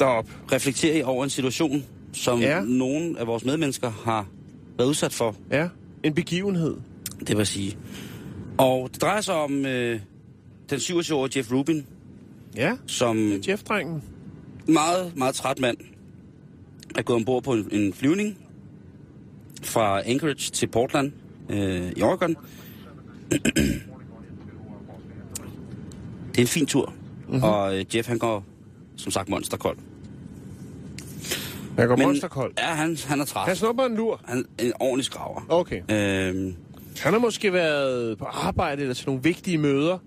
[0.00, 0.28] Derop.
[0.52, 2.60] reflektere over en situation, som Ja.
[2.60, 4.26] nogle af vores medmennesker har
[4.78, 5.68] været udsat for, Ja,
[6.02, 6.76] en begivenhed.
[7.26, 7.76] det vil sige.
[8.58, 10.00] Og det drejer sig om øh,
[10.70, 11.86] den 27-årige Jeff Rubin,
[12.56, 14.02] Ja, som Jeff-drengen.
[14.68, 15.76] Meget, meget træt mand
[16.98, 18.38] er gået ombord på en, en flyvning
[19.62, 21.12] fra Anchorage til Portland
[21.50, 22.36] øh, i Oregon.
[23.30, 23.82] det
[26.38, 26.92] er en fin tur,
[27.28, 27.42] mm-hmm.
[27.42, 28.44] og øh, Jeff han går
[28.96, 29.78] som sagt monsterkold.
[31.76, 32.52] Jeg går Men- monsterkold.
[32.58, 33.46] Ja, han, han er træt.
[33.46, 34.20] Han snupper en lur.
[34.24, 35.40] Han en ordentlig skraver.
[35.48, 35.76] Okay.
[35.90, 36.54] Øhm,
[37.02, 39.98] Han har måske været på arbejde eller til nogle vigtige møder,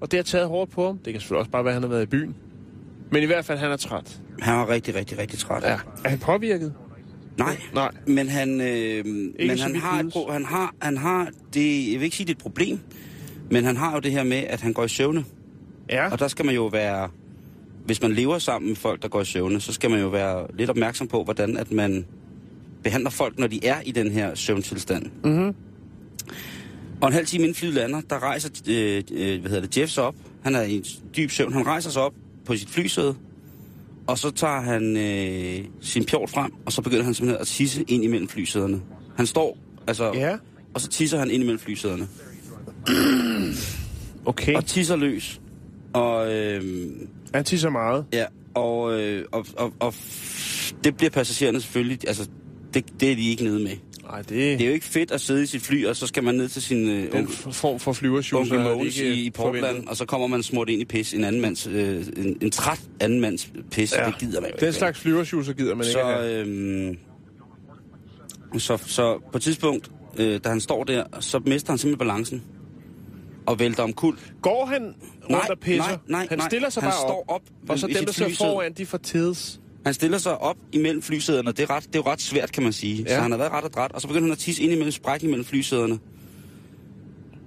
[0.00, 0.98] og det har taget hårdt på ham.
[0.98, 2.34] Det kan selvfølgelig også bare være, at han har været i byen.
[3.12, 4.20] Men i hvert fald, han er træt.
[4.40, 5.62] han var rigtig, rigtig, rigtig træt.
[5.62, 5.78] Ja.
[6.04, 6.74] Er han påvirket?
[7.38, 7.90] Nej, Nej.
[8.06, 12.04] men han, øh, men han har, et, pro- han har, han har, det, jeg vil
[12.04, 12.78] ikke sige, det er et problem,
[13.50, 15.24] men han har jo det her med, at han går i søvne.
[15.90, 16.10] Ja.
[16.12, 17.08] Og der skal man jo være,
[17.84, 20.46] hvis man lever sammen med folk, der går i søvne, så skal man jo være
[20.58, 22.06] lidt opmærksom på, hvordan at man
[22.84, 25.06] behandler folk, når de er i den her søvntilstand.
[25.24, 25.54] Mhm.
[27.00, 29.92] Og en halv time inden flyet lander, der rejser øh, øh, hvad hedder det, Jeff
[29.92, 30.14] sig op.
[30.44, 30.84] Han er i en
[31.16, 31.52] dyb søvn.
[31.52, 32.12] Han rejser sig op
[32.46, 33.14] på sit flysæde,
[34.06, 37.84] og så tager han øh, sin pjort frem, og så begynder han simpelthen at tisse
[37.88, 38.80] ind imellem flysæderne.
[39.16, 40.36] Han står, altså, Ja.
[40.74, 42.08] og så tisser han ind imellem flysæderne.
[44.24, 44.54] Okay.
[44.54, 45.40] Og tisser løs.
[45.92, 46.90] Og øh,
[47.34, 48.04] Han tisser meget.
[48.12, 48.24] Ja,
[48.54, 49.94] og, øh, og, og, og
[50.84, 52.28] det bliver passagererne selvfølgelig, altså
[52.74, 53.76] det, det er de ikke nede med.
[54.02, 56.24] Nej, det, Det er jo ikke fedt at sidde i sit fly, og så skal
[56.24, 57.92] man ned til sin øh, den onkel, form for
[58.70, 59.88] er Mogens ikke i, i Portland, forventet.
[59.90, 62.80] og så kommer man smurt ind i pis, en anden mands, øh, en, en træt
[63.00, 64.06] anden mands pis, ja.
[64.06, 64.78] det gider man jo Den ikke.
[64.78, 66.46] slags flyversjuicer gider man ikke så, have.
[66.46, 66.98] øhm,
[68.58, 72.42] så, så på et tidspunkt, øh, da han står der, så mister han simpelthen balancen
[73.46, 74.16] og vælter om kul.
[74.42, 74.94] Går han
[75.30, 75.84] rundt og pisser?
[75.88, 76.48] nej, nej, han nej.
[76.48, 79.60] stiller sig han bare står op, Og så dem, der sidder foran, de får tids.
[79.84, 82.52] Han stiller sig op imellem flysæderne, og det er, ret, det er jo ret svært,
[82.52, 83.02] kan man sige.
[83.02, 83.10] Ja.
[83.10, 83.16] Ja.
[83.16, 85.28] Så han har været ret adræt, og så begynder han at tisse ind imellem sprækken
[85.28, 85.98] imellem flysæderne.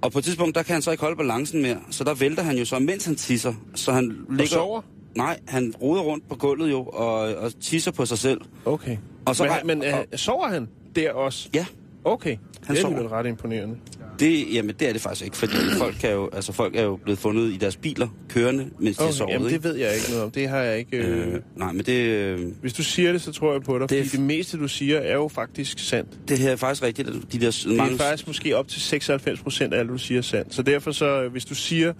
[0.02, 2.42] Og på et tidspunkt, der kan han så ikke holde balancen mere, så der vælter
[2.42, 3.54] han jo så, mens han tisser.
[3.74, 4.46] Så han ligger...
[4.46, 4.80] sover?
[5.14, 8.40] Nej, han roder rundt på gulvet jo, og, og tisser på sig selv.
[8.64, 8.96] Okay.
[9.24, 11.48] Og så men, rej- men og- øh, sover han der også?
[11.54, 11.66] Ja,
[12.04, 12.36] Okay.
[12.66, 13.12] Han det er sover.
[13.12, 13.76] ret imponerende.
[14.20, 16.96] Det, jamen, det er det faktisk ikke, fordi folk, kan jo, altså, folk er jo
[16.96, 19.30] blevet fundet i deres biler, kørende, mens de Okay, sovet.
[19.32, 19.56] jamen, ikke?
[19.56, 20.30] det ved jeg ikke noget om.
[20.30, 20.96] Det har jeg ikke...
[20.96, 21.34] Øh...
[21.34, 23.98] Øh, nej, men det, øh, Hvis du siger det, så tror jeg på dig, Det
[24.06, 26.28] fordi det meste, du siger, er jo faktisk sandt.
[26.28, 27.94] det her er faktisk rigtigt, at de der Det mange...
[27.94, 30.54] er faktisk måske op til 96 procent af alt, du siger, er sandt.
[30.54, 31.92] Så derfor så, øh, hvis du siger,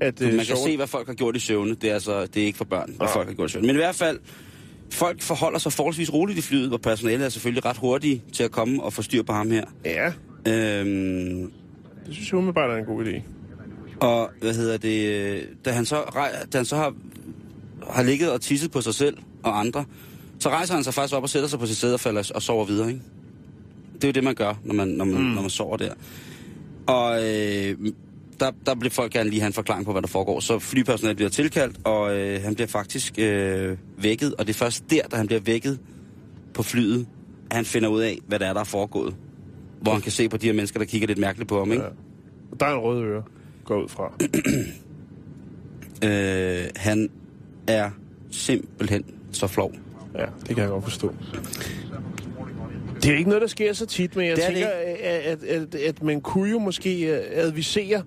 [0.00, 0.20] at...
[0.22, 1.74] øh, Man kan sover- se, hvad folk har gjort i søvne.
[1.74, 3.12] Det er, altså, det er ikke for børn, hvad Ah.
[3.12, 3.66] folk har gjort i søvne.
[3.66, 4.18] Men i hvert fald,
[4.92, 8.50] folk forholder sig forholdsvis roligt i flyet, og personalet er selvfølgelig ret hurtige til at
[8.50, 9.64] komme og få styr på ham her.
[9.84, 10.12] Ja,
[10.46, 11.52] Øhm,
[12.06, 13.22] det synes jeg umiddelbart er en god idé.
[14.00, 15.96] og hvad hedder det, øh, da han så,
[16.52, 16.94] da han så har,
[17.90, 19.84] har ligget og tisset på sig selv og andre,
[20.38, 22.42] så rejser han sig faktisk op og sætter sig på sit sæde og falder og
[22.42, 23.00] sover videre, ikke?
[23.94, 25.28] Det er jo det, man gør, når man, når man, mm.
[25.28, 25.92] når man sover der.
[26.86, 27.76] Og øh,
[28.40, 30.40] der, der bliver folk gerne lige have en forklaring på, hvad der foregår.
[30.40, 34.34] Så flypersonalet bliver tilkaldt, og øh, han bliver faktisk øh, vækket.
[34.34, 35.78] Og det er først der, da han bliver vækket
[36.54, 37.06] på flyet,
[37.50, 39.14] at han finder ud af, hvad der er, der er foregået.
[39.86, 41.84] Hvor han kan se på de her mennesker, der kigger lidt mærkeligt på ham, ikke?
[41.84, 41.90] Ja.
[42.60, 43.22] Der er en rød øre,
[43.64, 44.12] går ud fra.
[46.04, 47.10] Øh, han
[47.66, 47.90] er
[48.30, 49.72] simpelthen så flov.
[50.18, 51.14] Ja, det kan jeg godt forstå.
[53.02, 54.68] Det er ikke noget, der sker så tit, men jeg Det er tænker,
[55.02, 58.02] at, at, at, man kunne jo måske øh, advisere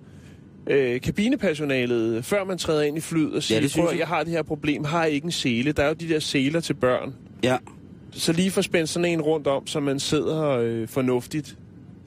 [0.68, 4.00] øh, kabinepersonalet, før man træder ind i flyet og siger, at jeg.
[4.00, 5.72] jeg har det her problem, har I ikke en sele?
[5.72, 7.14] Der er jo de der seler til børn.
[7.44, 7.58] Ja,
[8.12, 11.58] Så lige få spændt sådan en rundt om, så man sidder øh, fornuftigt.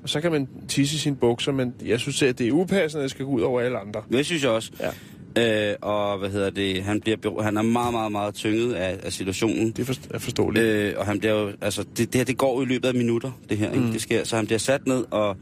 [0.03, 3.01] Og så kan man tisse i sine bukser, men jeg synes, at det er upassende,
[3.01, 4.03] at det skal gå ud over alle andre.
[4.13, 4.73] det synes jeg også.
[4.81, 4.91] Ja.
[5.37, 9.13] Øh, og hvad hedder det, han, bliver, han er meget, meget, meget tynget af, af
[9.13, 9.71] situationen.
[9.71, 10.65] Det er, for, er forståeligt.
[10.65, 12.95] Øh, og han bliver jo, altså, det, det her, det går jo i løbet af
[12.95, 13.85] minutter, det her, ikke?
[13.85, 13.93] Mm.
[13.93, 15.37] Det sker, så han bliver sat ned, og,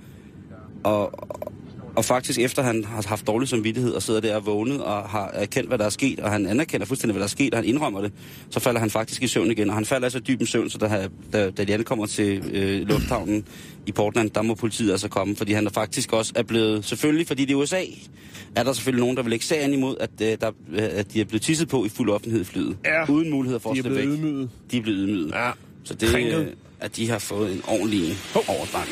[0.83, 1.53] og, og
[2.05, 5.69] faktisk efter han har haft dårlig samvittighed, og sidder der og vågnet, og har erkendt,
[5.69, 8.01] hvad der er sket, og han anerkender fuldstændig, hvad der er sket, og han indrømmer
[8.01, 8.13] det,
[8.51, 10.79] så falder han faktisk i søvn igen, og han falder altså dyb i søvn, så
[10.79, 13.45] da, da, da de ankommer til øh, lufthavnen
[13.87, 17.27] i Portland, der må politiet altså komme, fordi han er faktisk også er blevet, selvfølgelig
[17.27, 17.83] fordi det er USA,
[18.57, 21.21] er der selvfølgelig nogen, der vil lægge sagen imod, at, øh, der, øh, at de
[21.21, 22.77] er blevet tisset på i fuld offentlighed flyet.
[22.85, 23.11] Ja.
[23.11, 24.05] Uden mulighed for at slippe væk.
[24.05, 24.51] ydmyget.
[24.71, 25.31] De er blevet ydmyget.
[25.31, 25.51] Ja.
[25.85, 26.47] Så det øh,
[26.81, 28.17] at de har fået en ordentlig
[28.49, 28.89] overdrang.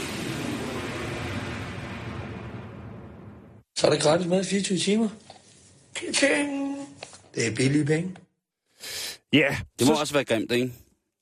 [3.78, 5.08] Så er det gratis mad i 24 timer.
[7.34, 8.16] Det er billige penge.
[9.32, 10.72] Ja, Det må så, også være grimt, ikke?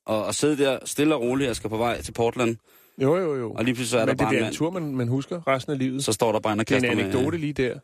[0.06, 2.56] Og at sidde der stille og roligt, jeg skal på vej til Portland,
[3.02, 3.52] jo, jo, jo.
[3.52, 4.96] og lige pludselig så er Men der det bare en bliver en mand, tur, man,
[4.96, 6.04] man husker resten af livet.
[6.04, 7.78] så står der bare en og det er en kaster anekdote med, lige der.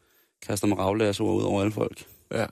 [0.47, 2.05] kaster med ravlæsord ud over alle folk.
[2.35, 2.47] Ja.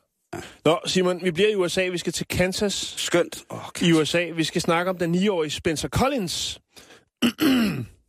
[0.64, 1.88] Nå, Simon, vi bliver i USA.
[1.88, 3.44] Vi skal til Kansas Skønt.
[3.48, 4.30] Oh, i USA.
[4.35, 6.61] Vi skal snakke om den 9-årige Spencer Collins,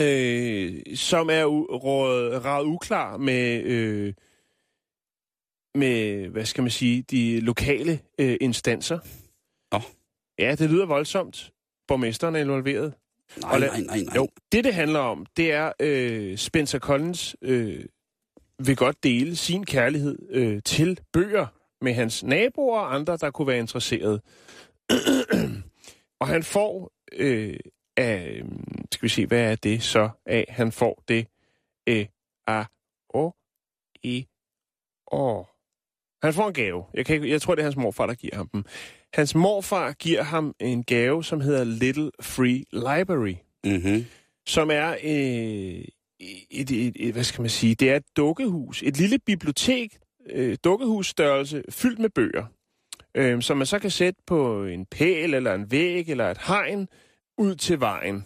[0.00, 4.14] øh, som er råd, ret uklar med, øh,
[5.74, 8.98] med, hvad skal man sige, de lokale øh, instanser.
[9.72, 9.80] Nå.
[10.38, 11.52] Ja, det lyder voldsomt.
[11.88, 12.94] Borgmesteren er involveret.
[13.40, 14.16] nej, nej, nej, nej.
[14.16, 17.84] Jo, det det handler om, det er øh, Spencer Collins øh,
[18.66, 21.46] vil godt dele sin kærlighed øh, til bøger
[21.80, 24.20] med hans naboer og andre, der kunne være interesseret.
[26.20, 27.56] og han får øh,
[27.96, 28.42] af,
[28.92, 30.44] skal vi se, hvad er det så af?
[30.48, 31.26] Han får det
[31.88, 32.06] øh,
[32.46, 32.64] a
[33.14, 33.30] o
[34.02, 34.26] i
[35.12, 35.44] o.
[36.22, 36.84] Han får en gave.
[36.94, 38.64] Jeg, kan ikke, jeg tror, det er hans morfar, der giver ham dem.
[39.14, 44.04] Hans morfar giver ham en gave, som hedder Little Free Library Mm-hmm.
[44.46, 45.84] som er øh,
[46.50, 49.98] et, et, et, hvad skal man sige, det er et dukkehus, et lille bibliotek,
[50.30, 52.44] øh, dukkehusstørrelse, fyldt med bøger,
[53.14, 56.88] øh, som man så kan sætte på en pæl, eller en væg, eller et hegn,
[57.38, 58.24] ud til vejen.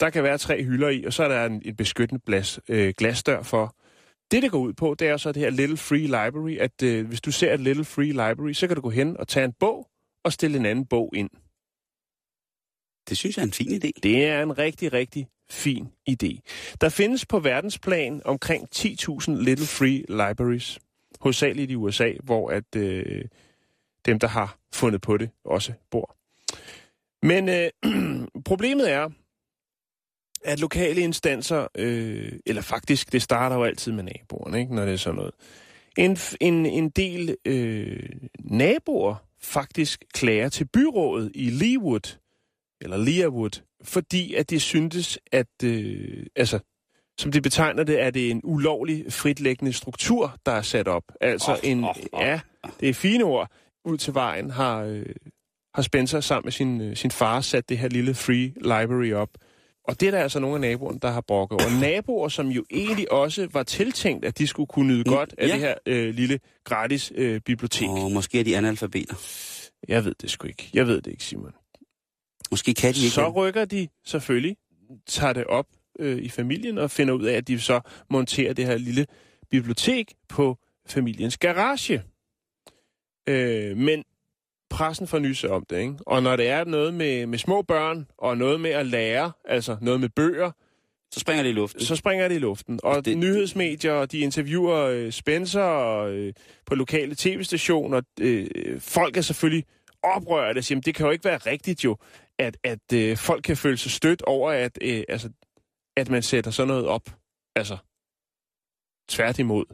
[0.00, 2.94] Der kan være tre hylder i, og så er der en, en beskyttende glas, øh,
[2.98, 3.76] glasdør for.
[4.30, 7.06] Det, det går ud på, det er så det her Little Free Library, at øh,
[7.06, 9.52] hvis du ser et Little Free Library, så kan du gå hen og tage en
[9.52, 9.88] bog,
[10.24, 11.30] og stille en anden bog ind.
[13.08, 13.90] Det synes jeg er en fin idé.
[14.02, 16.40] Det er en rigtig, rigtig fin idé.
[16.80, 20.78] Der findes på verdensplan omkring 10.000 Little Free Libraries,
[21.20, 23.24] hovedsageligt i USA, hvor at øh,
[24.06, 26.15] dem, der har fundet på det, også bor.
[27.22, 27.70] Men øh,
[28.50, 29.10] problemet er,
[30.44, 34.92] at lokale instanser, øh, eller faktisk, det starter jo altid med naboerne, ikke, når det
[34.92, 35.34] er sådan noget.
[35.96, 42.18] En, en, en del øh, naboer faktisk klager til byrådet i Leawood,
[42.80, 46.58] eller Leawood, fordi at det syntes, at, øh, altså,
[47.18, 51.02] som det betegner det, er det en ulovlig fritlæggende struktur, der er sat op.
[51.20, 52.20] Altså Åh, en, åh, åh.
[52.20, 52.40] ja,
[52.80, 53.50] det er fine ord.
[53.84, 55.06] Ud til vejen har, øh,
[55.76, 59.28] har Spencer sammen med sin, øh, sin far sat det her lille free library op.
[59.84, 61.80] Og det er der altså nogle af naboerne, der har brokket over.
[61.80, 65.48] Naboer, som jo egentlig også var tiltænkt, at de skulle kunne nyde Mm, godt af
[65.48, 65.52] ja.
[65.52, 67.88] det her øh, lille gratis øh, bibliotek.
[67.88, 69.14] Og måske er de analfabeter.
[69.88, 70.70] Jeg ved det sgu ikke.
[70.74, 71.52] Jeg ved det ikke, Simon.
[72.50, 73.10] Måske kan de ikke.
[73.14, 74.56] Så rykker de selvfølgelig,
[75.06, 75.66] tager det op
[75.98, 79.06] øh, i familien og finder ud af, at de så monterer det her lille
[79.50, 82.02] bibliotek på familiens garage.
[83.28, 84.04] Øh, men
[84.70, 85.94] pressen får nys om det, ikke?
[86.06, 89.76] Og når det er noget med, med små børn, og noget med at lære, altså
[89.80, 90.50] noget med bøger,
[91.10, 91.80] så springer det i luften.
[91.80, 92.80] så springer det i luften.
[92.82, 96.32] Og Det- nyhedsmedier, de interviewer øh, Spencer og, øh,
[96.66, 98.00] på lokale tv-stationer.
[98.20, 99.64] Øh, folk er selvfølgelig
[100.02, 101.96] oprørte og siger, "Men det kan jo ikke være rigtigt jo,
[102.38, 105.30] at, at øh, folk kan føle sig stødt over, at, øh, altså,
[105.96, 107.10] at man sætter sådan noget op.
[107.56, 107.76] Altså,
[109.08, 109.64] tværtimod.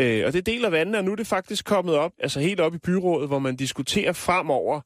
[0.00, 2.74] Øh, og det deler vandene, og nu er det faktisk kommet op, altså helt op
[2.74, 4.80] i byrådet, hvor man diskuterer fremover,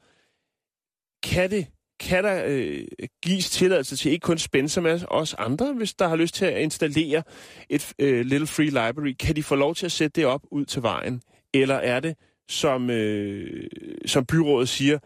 [1.22, 1.66] kan det
[2.00, 2.84] kan der øh,
[3.22, 6.62] gives tilladelse til ikke kun Spencer, men også andre, hvis der har lyst til at
[6.62, 7.22] installere
[7.68, 9.14] et øh, Little Free Library.
[9.18, 11.22] Kan de få lov til at sætte det op ud til vejen?
[11.54, 12.16] Eller er det,
[12.48, 13.68] som, øh,
[14.06, 14.98] som byrådet siger,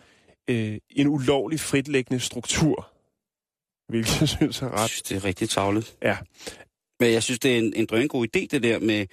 [0.51, 2.93] øh, en ulovlig fritlæggende struktur?
[3.89, 4.91] Hvilket jeg synes er Jeg ret.
[4.91, 5.97] synes, det er rigtig tavlet.
[6.03, 6.17] Ja.
[7.01, 9.07] Men jeg synes, det er en, en drøngod idé, det der med...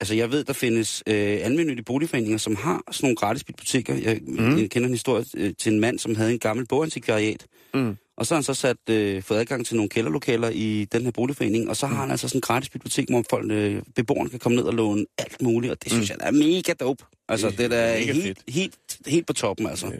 [0.00, 3.94] Altså, jeg ved, der findes øh, almindelige boligforeninger, som har sådan nogle gratis biblioteker.
[3.94, 4.58] Jeg, mm.
[4.58, 7.46] jeg kender en historie øh, til en mand, som havde en gammel bogantikvariat.
[7.74, 7.96] Mm.
[8.16, 11.10] Og så har han så sat, øh, fået adgang til nogle kælderlokaler i den her
[11.10, 14.38] boligforening, og så har han altså sådan en gratis bibliotek, hvor folk, øh, beboerne kan
[14.38, 16.16] komme ned og låne alt muligt, og det synes Mm.
[16.20, 17.04] jeg er mega dope.
[17.28, 18.74] Altså, Det det, er da helt, helt,
[19.06, 19.86] helt på toppen, altså.
[19.86, 19.92] Øh,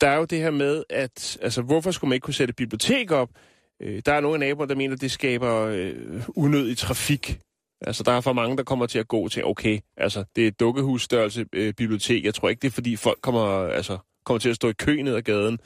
[0.00, 2.56] Der er jo det her med, at altså, hvorfor skulle man ikke kunne sætte et
[2.56, 3.28] bibliotek op?
[3.82, 5.92] Øh, der er nogle af naboerne, der mener, at det skaber øh,
[6.28, 7.38] unødig trafik.
[7.86, 10.48] Altså, der er for mange, der kommer til at gå til, okay, altså, det er
[10.48, 12.24] et dukkehusstørrelse øh, bibliotek.
[12.24, 15.02] Jeg tror ikke, det er, fordi folk kommer, altså, kommer til at stå i kø
[15.02, 15.58] ned ad gaden.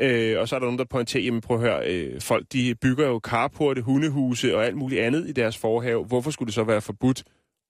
[0.00, 2.74] Øh, og så er der nogen, der pointerer, jamen prøv at høre, øh, folk de
[2.74, 6.04] bygger jo carporte, hundehuse og alt muligt andet i deres forhave.
[6.04, 7.22] Hvorfor skulle det så være forbudt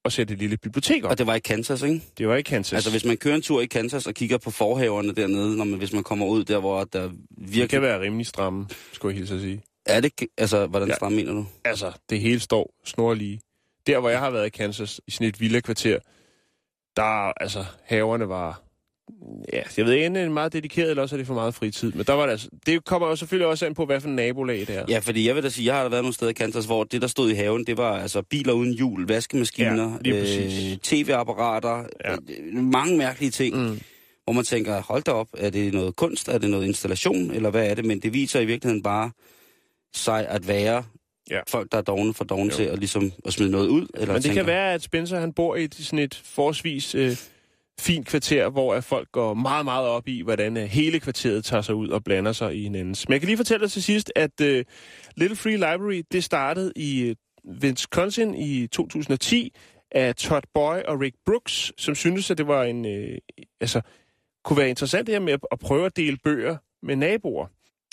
[0.04, 1.11] at sætte et lille bibliotek op?
[1.11, 2.02] Og det var i Kansas, ikke?
[2.18, 2.72] Det var ikke Kansas.
[2.72, 5.78] Altså, hvis man kører en tur i Kansas og kigger på forhaverne dernede, når man,
[5.78, 7.68] hvis man kommer ud der, hvor der Det virkelig...
[7.70, 9.62] kan være rimelig stramme, skulle jeg hilse at sige.
[9.87, 10.12] Er det...
[10.38, 10.94] Altså, hvordan Ja.
[10.94, 11.46] stram mener du?
[11.64, 13.40] altså, det hele står snorlige.
[13.87, 15.99] Der, hvor jeg har været i Kansas, i sådan et villa-kvarter,
[16.97, 18.61] der, altså, haverne var...
[19.53, 21.55] Ja, jeg ved ikke, enten er det meget dedikeret, eller også er det for meget
[21.55, 21.92] fritid.
[21.92, 22.49] Men der var det altså...
[22.66, 24.85] Det kommer jo selvfølgelig også an på, hvad for en nabolag det er.
[24.88, 26.85] Ja, fordi jeg vil da sige, jeg har da været nogle steder i Kansas, hvor
[26.85, 31.85] det, der stod i haven, det var altså biler uden hjul, vaskemaskiner, Ja, øh, tv-apparater,
[32.05, 32.12] Ja.
[32.12, 33.57] øh, mange mærkelige ting.
[33.57, 33.81] Mm.
[34.25, 37.51] hvor man tænker, hold da op, er det noget kunst, er det noget installation, eller
[37.51, 37.85] hvad er det?
[37.85, 39.11] Men det viser i virkeligheden bare
[39.94, 40.85] sig at være
[41.30, 41.40] Ja.
[41.48, 42.56] folk, der er dogne for dogne Jo.
[42.56, 43.87] til at, ligesom, at smide noget ud.
[43.94, 46.94] Eller Men det tænker, kan være, at Spencer han bor i et, sådan et forholdsvis
[46.94, 47.16] øh,
[47.80, 51.62] fint kvarter, hvor at folk går meget, meget op i, hvordan øh, hele kvarteret tager
[51.62, 53.08] sig ud og blander sig i hinandens.
[53.08, 54.64] Men jeg kan lige fortælle dig til sidst, at øh,
[55.16, 57.16] Little Free Library, det startede i øh,
[57.62, 59.52] Wisconsin i 2010
[59.92, 63.18] af Todd Boy og Rick Brooks, som syntes, at det var en, øh,
[63.60, 63.80] altså,
[64.44, 67.46] kunne være interessant det her med at, at prøve at dele bøger med naboer.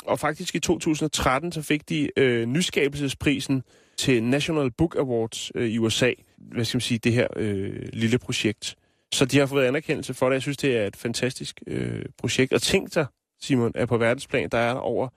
[0.06, 3.64] Og faktisk i 2013, så fik de øh, nyskabelsesprisen
[3.98, 6.12] til National Book Awards øh, i USA.
[6.38, 8.76] Hvad skal man sige, det her øh, lille projekt.
[9.14, 10.34] Så de har fået anerkendelse for det.
[10.34, 12.54] Jeg synes, det er et fantastisk øh, projekt.
[12.54, 13.06] Og tænk dig,
[13.42, 15.10] Simon, at på verdensplan, der er der over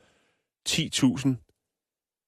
[0.69, 1.29] 10.000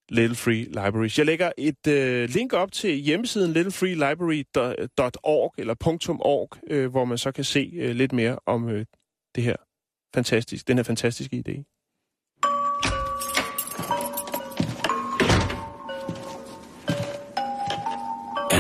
[0.09, 1.19] Little Free Libraries.
[1.19, 5.75] Jeg lægger et øh, link op til hjemmesiden littlefreelibrary.org eller
[6.21, 8.85] .org, øh, hvor man så kan se øh, lidt mere om øh,
[9.35, 9.57] det her
[10.15, 11.76] fantastisk, den her fantastiske idé.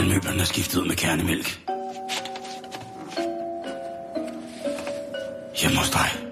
[0.06, 1.60] Alle møblerne er skiftet ud med kernemælk.
[5.60, 6.25] Hjemme hos dig.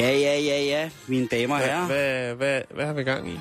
[0.00, 1.86] Ja, ja, ja, ja, mine damer og herrer.
[1.86, 3.38] hvad, hvad, hvad har vi gang i?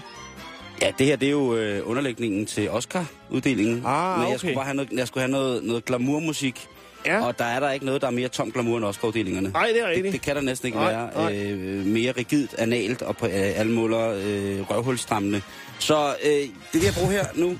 [0.82, 3.84] Ja, det her det er jo øh, underlægningen til Oscar-uddelingen.
[3.86, 4.38] Ah, Men jeg okay.
[4.38, 6.68] skulle bare have noget, jeg skulle have noget, noget glamourmusik.
[7.06, 9.50] Ja, Og der er der ikke noget, der er mere tom glamour end Oscar-uddelingerne.
[9.52, 10.14] nej, det er Det, rigtigt.
[10.14, 11.10] det kan der næsten ikke Nej, være.
[11.16, 11.42] nej.
[11.52, 15.42] Øh, mere rigidt, analt og på øh, alle måler øh, røvhulstrammende.
[15.80, 17.58] Så øh, det vil jeg bruge her nu.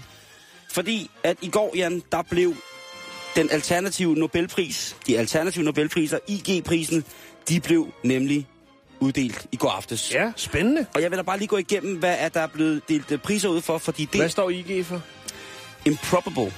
[0.72, 2.56] Fordi at i går, Jan, der blev
[3.36, 7.04] den alternative Nobelpris, de alternative Nobelpriser, IG-prisen,
[7.50, 8.48] de blev nemlig
[9.00, 10.14] uddelt i går aftes.
[10.14, 10.86] Ja, spændende.
[10.96, 13.20] Og jeg vil da bare lige gå igennem, hvad er der er blevet delt øh,
[13.20, 15.02] priser ud for, fordi det Hvad står IG for?
[15.86, 16.54] Improbable.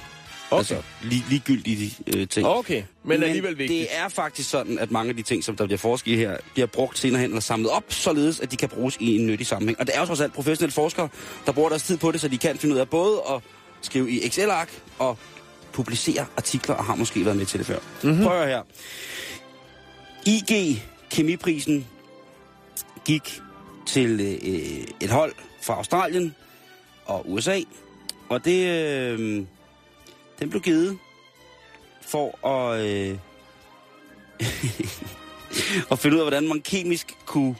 [0.50, 0.58] Okay.
[0.58, 2.46] Altså lig, ligegyldige øh, ting.
[2.46, 3.80] Okay, men, alligevel vigtigt.
[3.80, 6.66] det er faktisk sådan, at mange af de ting, som der bliver forsket her, bliver
[6.66, 9.80] brugt senere hen eller samlet op, således at de kan bruges i en nyttig sammenhæng.
[9.80, 11.08] Og det er jo trods alt professionelle forskere,
[11.46, 13.40] der bruger deres tid på det, så de kan finde ud af både at
[13.82, 15.18] skrive i Excel-ark og
[15.72, 17.78] publicere artikler, og har måske været med til det før.
[18.02, 18.24] Mm-hmm.
[18.24, 18.62] Prøv her.
[20.26, 21.86] IG Kemiprisen
[23.04, 23.40] gik
[23.86, 26.34] til øh, et hold fra Australien
[27.04, 27.60] og USA,
[28.28, 29.44] og det, øh,
[30.38, 30.98] den blev givet
[32.00, 33.18] for at, øh,
[35.92, 37.56] at finde ud af, hvordan man kemisk kunne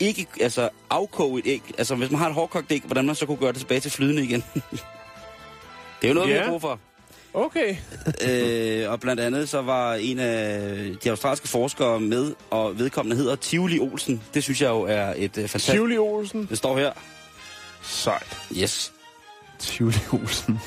[0.00, 1.62] ikke altså afkoge et æg.
[1.78, 3.90] Altså hvis man har et hårdkogt æg, hvordan man så kunne gøre det tilbage til
[3.90, 4.44] flydende igen.
[6.00, 6.40] det er jo noget, yeah.
[6.40, 6.80] vi har brug for.
[7.34, 7.76] Okay.
[8.28, 10.70] øh, og blandt andet så var en af
[11.04, 14.22] de australske forskere med, og vedkommende hedder Tivoli Olsen.
[14.34, 15.70] Det synes jeg jo er et uh, fantastisk...
[15.72, 16.46] Tivoli Olsen.
[16.50, 16.92] Det står her.
[17.82, 18.38] Sejt.
[18.56, 18.92] Yes.
[19.58, 20.58] Tivoli Olsen.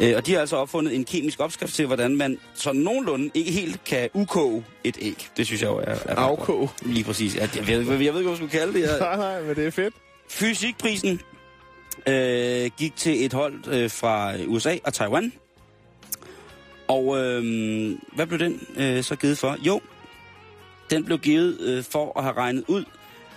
[0.00, 3.52] Øh, og de har altså opfundet en kemisk opskrift til, hvordan man så nogenlunde ikke
[3.52, 5.28] helt kan ukoge et æg.
[5.36, 5.82] Det synes jeg jo er...
[5.82, 6.58] er ret Afkog.
[6.58, 6.86] godt.
[6.86, 7.36] Lige præcis.
[7.36, 8.88] Ja, jeg, ved, jeg ved ikke, hvad man skulle kalde det.
[9.00, 9.94] Nej, nej, men det er fedt.
[10.28, 11.20] Fysikprisen
[12.06, 15.32] øh, gik til et hold øh, fra USA og Taiwan.
[16.92, 17.42] Og øh,
[18.14, 19.56] hvad blev den øh, så givet for?
[19.66, 19.80] Jo,
[20.90, 22.84] den blev givet øh, for at have regnet ud,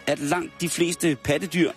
[0.08, 1.72] at langt de fleste pattedyr,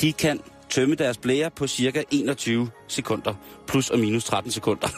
[0.00, 0.40] de kan
[0.70, 3.34] tømme deres blære på cirka 21 sekunder.
[3.66, 4.88] Plus og minus 13 sekunder.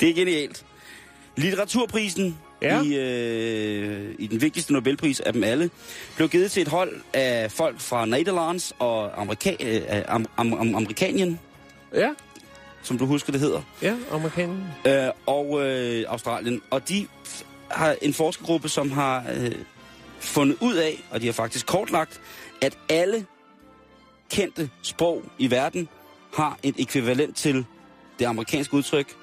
[0.00, 0.64] det er genialt.
[1.36, 2.82] Litteraturprisen Ja.
[2.82, 5.70] i, øh, i den vigtigste Nobelpris af dem alle,
[6.16, 10.74] blev givet til et hold af folk fra Netherlands og Amerika- øh, am- am- am-
[10.76, 11.40] Amerikanien,
[11.94, 12.08] Ja,
[12.86, 14.64] som du husker det hedder, ja, amerikanen.
[14.86, 16.62] øh, og øh, Australien.
[16.70, 17.06] Og de
[17.70, 19.52] har en forskergruppe, som har øh,
[20.20, 22.20] fundet ud af, og de har faktisk kortlagt,
[22.62, 23.26] at alle
[24.30, 25.88] kendte sprog i verden
[26.34, 27.64] har et ekvivalent til
[28.18, 29.16] det amerikanske udtryk.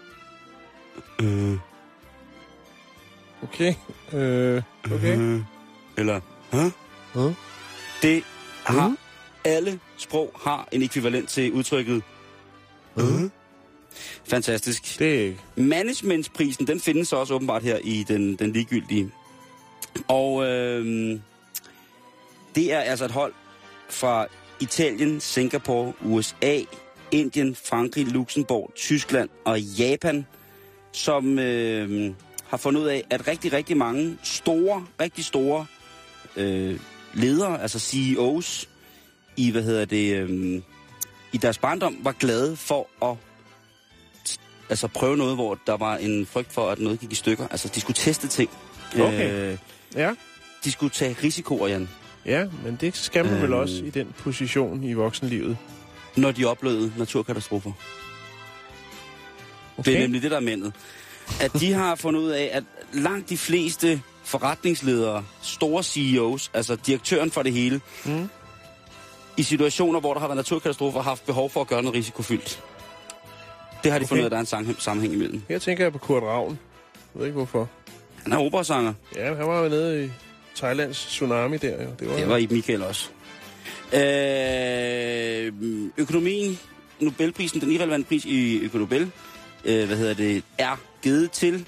[1.21, 1.57] Øh,
[3.43, 3.73] Okay.
[4.13, 5.17] Øh, okay.
[5.17, 5.41] Øh,
[5.97, 6.19] eller,
[6.51, 6.59] Hæ?
[7.13, 7.27] Hæ?
[8.01, 8.23] Det
[8.63, 8.95] har
[9.45, 12.03] alle sprog har en ekvivalent til udtrykket.
[12.99, 13.05] Øh.
[14.23, 14.99] Fantastisk.
[14.99, 15.39] Det er ikke.
[15.55, 19.11] Managementsprisen, den findes så også åbenbart her i den, den ligegyldige.
[20.07, 21.19] Og øh,
[22.55, 23.33] det er altså et hold
[23.89, 24.27] fra
[24.59, 26.59] Italien, Singapore, USA,
[27.11, 30.25] Indien, Frankrig, Luxembourg, Tyskland og Japan,
[30.91, 32.13] som øh,
[32.47, 35.65] har fundet ud af, at rigtig, rigtig mange store, rigtig store
[36.35, 36.79] øh,
[37.13, 38.69] ledere, altså CEOs,
[39.37, 40.61] i, hvad hedder det, øh,
[41.31, 43.17] i deres barndom, var glade for at
[44.69, 47.47] altså prøve noget, hvor der var en frygt for, at noget gik i stykker.
[47.47, 48.49] Altså, de skulle teste ting.
[48.95, 49.31] Okay.
[49.51, 49.57] Øh,
[49.95, 50.11] Ja.
[50.63, 51.89] de skulle tage risikoer, Jan,
[52.25, 53.53] Ja, men det skal man vel Øhm.
[53.53, 55.57] også i den position i voksenlivet.
[56.15, 57.71] når de oplevede naturkatastrofer.
[59.77, 59.91] Okay.
[59.91, 60.73] Det er nemlig det, der er mændet.
[61.41, 67.31] At de har fundet ud af, at langt de fleste forretningsledere, store CEOs, altså direktøren
[67.31, 68.29] for det hele, Mm.
[69.37, 72.63] i situationer, hvor der har været naturkatastrofer, har haft behov for at gøre noget risikofyldt.
[73.83, 74.09] Det har de okay.
[74.09, 75.41] fundet ud af, der er en sammenhæng, imellem.
[75.49, 76.59] Her tænker jeg på Kurt Ravn.
[77.13, 77.69] Jeg ved ikke hvorfor.
[78.23, 78.93] Han er operasanger.
[79.15, 80.09] Ja, han var jo nede i
[80.55, 81.83] Thailands tsunami der.
[81.83, 81.89] Jo.
[81.99, 83.09] Det var, Det var i Michael også.
[83.93, 85.53] Øh,
[85.97, 86.59] økonomien,
[86.99, 89.11] Nobelprisen, den irrelevante pris i Økonobel,
[89.65, 91.65] øh, hvad hedder det, er givet til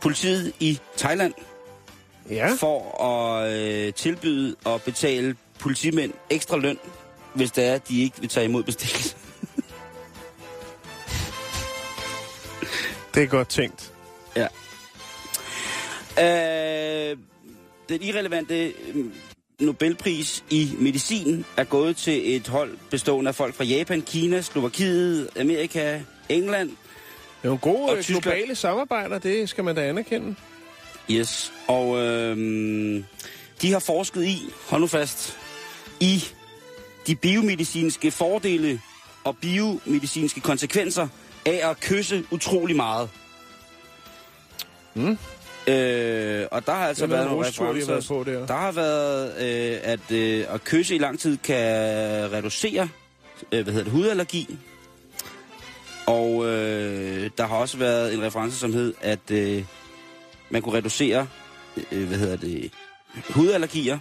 [0.00, 1.32] politiet i Thailand
[2.30, 6.78] Ja, for at øh, tilbyde at betale politimænd ekstra løn,
[7.34, 9.16] hvis det er, at de ikke vil tage imod bestikkelse.
[13.14, 13.92] Det er godt tænkt.
[14.36, 14.46] Ja.
[16.18, 17.16] Øh,
[17.88, 19.04] den irrelevante øh,
[19.60, 25.28] Nobelpris i medicin er gået til et hold bestående af folk fra Japan, Kina, Slovakiet,
[25.40, 26.68] Amerika, England.
[26.68, 26.76] Det
[27.42, 30.34] er nogle gode Og øh, globale samarbejder, det skal man da anerkende.
[31.10, 31.52] Yes.
[31.66, 32.36] Og øh,
[33.62, 35.38] de har forsket i, hold nu fast,
[36.00, 36.24] i
[37.06, 38.80] de biomedicinske fordele
[39.24, 41.08] og biomedicinske konsekvenser
[41.48, 43.10] af at kysse utrolig meget.
[44.94, 45.18] Mm.
[45.68, 48.14] Øh, og der har altså været noget nogle har været referencer.
[48.14, 48.46] på der.
[48.46, 51.62] Der har været, øh, at, øh, at kysse i lang tid kan
[52.32, 52.88] reducere
[53.52, 54.58] øh, hvad hedder det, hudallergi.
[56.06, 59.64] Og øh, der har også været en reference, som hed, at øh,
[60.50, 61.26] man kunne reducere
[61.92, 62.72] øh, hvad hedder det,
[63.30, 63.98] hudallergier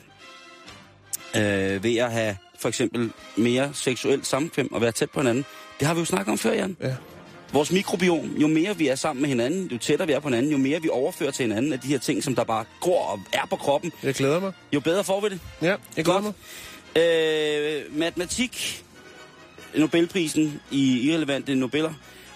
[1.36, 5.46] øh, ved at have for eksempel mere seksuelt samkvem og være tæt på hinanden.
[5.80, 6.78] Det har vi jo snakket om før, Jan.
[6.82, 6.96] Ja.
[7.54, 10.52] Vores mikrobiom, jo mere vi er sammen med hinanden, jo tættere vi er på hinanden,
[10.52, 13.20] jo mere vi overfører til hinanden af de her ting, som der bare gror og
[13.34, 14.52] er på kroppen, Jeg glæder mig.
[14.74, 15.40] jo bedre får vi det.
[15.62, 15.68] Ja,
[15.98, 16.36] jeg glæder Godt.
[16.96, 17.04] mig.
[17.04, 18.84] Øh, matematik
[19.76, 21.94] Nobelprisen i irrelevante Nobeller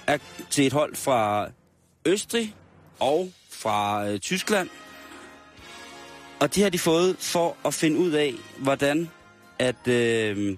[0.07, 0.17] er
[0.49, 1.47] til et hold fra
[2.05, 2.55] Østrig
[2.99, 4.69] og fra øh, Tyskland.
[6.39, 9.09] Og det har de fået for at finde ud af, hvordan
[9.59, 10.57] at øh,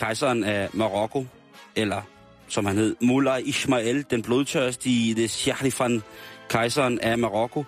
[0.00, 1.26] kejseren af Marokko,
[1.76, 2.02] eller
[2.48, 6.02] som han hed, Mullah Ismail, den blodtørstige, det Sharifan,
[6.48, 7.64] kejseren af Marokko,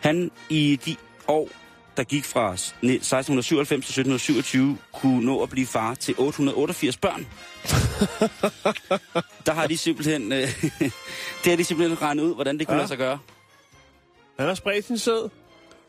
[0.00, 0.96] han i de
[1.28, 1.48] år,
[1.96, 7.26] der gik fra 1697 til 1727, kunne nå at blive far til 888 børn.
[9.46, 10.38] der har de simpelthen, øh,
[11.44, 12.78] det har de simpelthen regnet ud, hvordan det kunne Ja.
[12.78, 13.18] lade sig gøre.
[14.38, 15.28] Han har spredt sin sæd,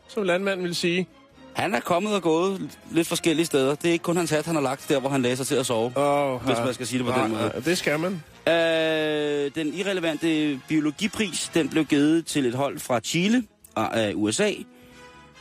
[0.08, 1.08] som landmanden vil sige.
[1.54, 3.76] Han er kommet og gået lidt forskellige steder.
[3.76, 5.66] Det er ikke kun hans hat, han har lagt der, hvor han læser til at
[5.66, 5.91] sove.
[5.95, 7.62] Oh, Hvis man skal sige det på den måde.
[7.66, 8.24] Det skal man.
[8.47, 13.43] Øh, den irrelevante biologipris, den blev givet til et hold fra Chile
[13.76, 14.52] og af USA.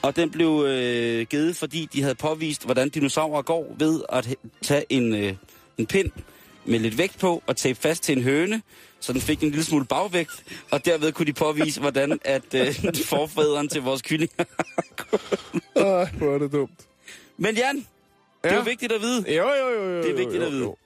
[0.02, 4.84] Og den blev øh, givet, fordi de havde påvist, hvordan dinosaurer går ved at tage
[4.88, 5.34] en, øh,
[5.78, 6.10] en pind
[6.64, 8.62] med lidt vægt på og tape fast til en høne,
[9.00, 12.74] så den fik en lille smule bagvægt, og derved kunne de påvise, hvordan at øh,
[13.04, 14.44] forfædren til vores kyllinger.
[15.76, 16.80] Åh, hvor er det dumt.
[17.36, 17.84] Men Jan, det
[18.44, 18.56] er Ja.
[18.56, 19.24] jo vigtigt at vide.
[19.36, 20.02] Jo, jo, jo, jo.
[20.02, 20.62] Det er vigtigt jo, at vide.
[20.62, 20.76] jo.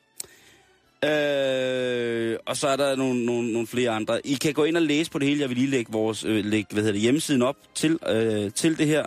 [1.04, 4.26] Øh, og så er der nogle, nogle, nogle flere andre.
[4.26, 5.40] I kan gå ind og læse på det hele.
[5.40, 8.78] Jeg vil lige lægge, vores, øh, lægge hvad hedder det, hjemmesiden op til, øh, til
[8.78, 9.04] det her.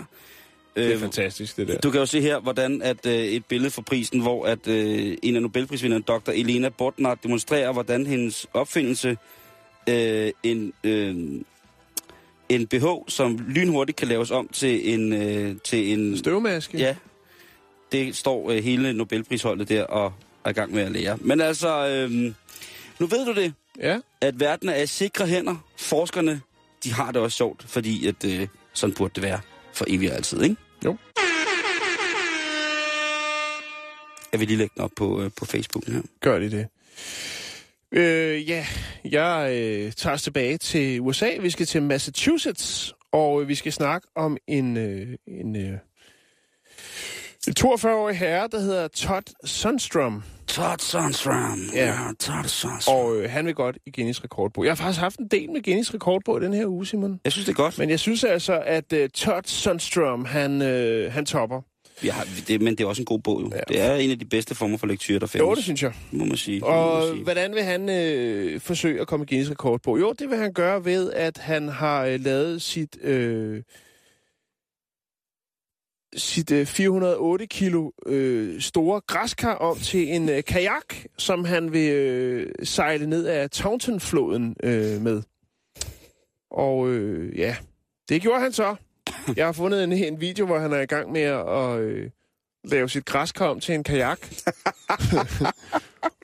[0.77, 1.77] Det er Øh, fantastisk, det der.
[1.79, 5.17] Du kan jo se her, hvordan at øh, et billede fra prisen, hvor at øh,
[5.23, 6.29] en af Nobelprisvinderne, dr.
[6.33, 9.17] Elena Bodnar, demonstrerer, hvordan hendes opfindelse,
[9.89, 11.15] øh, en, øh,
[12.49, 15.13] en BH, som lynhurtigt kan laves om til en...
[15.13, 16.77] Øh, til en Støvmaske?
[16.77, 16.95] Ja,
[17.91, 20.13] det står øh, hele Nobelprisholdet der og
[20.45, 21.17] er i gang med at lære.
[21.21, 22.11] Men altså, øh,
[22.99, 23.99] nu ved du det, Ja.
[24.21, 25.55] at verden er i sikre hænder.
[25.77, 26.41] Forskerne,
[26.83, 29.39] de har det også sjovt, fordi at, øh, sådan burde det være
[29.73, 30.55] for evigt og altid, ikke?
[30.85, 30.97] Jo.
[34.31, 36.01] Jeg vil lige lægge den op på, øh, på Facebook her.
[36.21, 36.67] Gør de det.
[37.91, 38.65] Øh, ja,
[39.05, 41.29] jeg øh, tager os tilbage til USA.
[41.39, 45.77] Vi skal til Massachusetts, og øh, vi skal snakke om en, øh, en, øh,
[47.47, 50.23] en 42-årig herre, der hedder Todd Sundstrom.
[50.47, 51.59] Todd Sundstrom.
[51.73, 51.93] Ja.
[52.19, 52.95] Todd Sundstrom.
[52.95, 53.05] Og...
[53.05, 54.63] Og øh, han vil godt i Guinness rekordbog.
[54.65, 57.19] Jeg har faktisk haft en del med Guinness rekordbog i den her uge, Simon.
[57.23, 57.77] Jeg synes, det er godt.
[57.77, 61.61] Men jeg synes altså, at uh, Todd Sundstrom, han, øh, han topper.
[62.01, 63.51] Vi har, det, men det er også en god bog, jo.
[63.51, 63.57] Ja.
[63.57, 63.61] Ja.
[63.73, 65.45] Det er en af de bedste former for lektyr, der findes.
[65.45, 65.93] Jo, det synes jeg.
[66.11, 66.59] må man sige.
[66.59, 67.23] må man Og sige.
[67.23, 69.99] hvordan vil han øh, forsøge at komme i Guinness rekordbog?
[69.99, 72.97] Jo, det vil han gøre ved, at han har øh, lavet sit...
[73.01, 73.61] Øh,
[76.17, 81.91] sit øh, 408 kilo øh, store græskar om til en øh, kajak, som han vil
[81.91, 85.21] øh, sejle ned af Taunton-floden øh, med.
[86.51, 87.55] Og øh, ja,
[88.09, 88.75] det gjorde han så.
[89.35, 92.09] Jeg har fundet en, en video, hvor han er i gang med at øh,
[92.63, 94.19] lave sit græskar om til en kajak.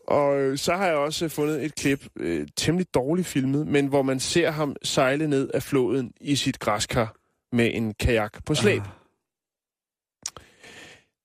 [0.07, 4.01] Og øh, så har jeg også fundet et klip, øh, temmelig dårligt filmet, men hvor
[4.01, 7.15] man ser ham sejle ned af floden i sit græskar
[7.51, 8.81] med en kajak på slæb.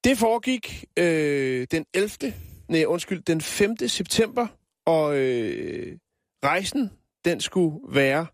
[0.05, 2.34] Det foregik øh, den 11.
[2.68, 3.76] Nej, undskyld, den 5.
[3.88, 4.46] september,
[4.86, 5.99] og øh,
[6.44, 6.90] rejsen,
[7.24, 8.26] den skulle være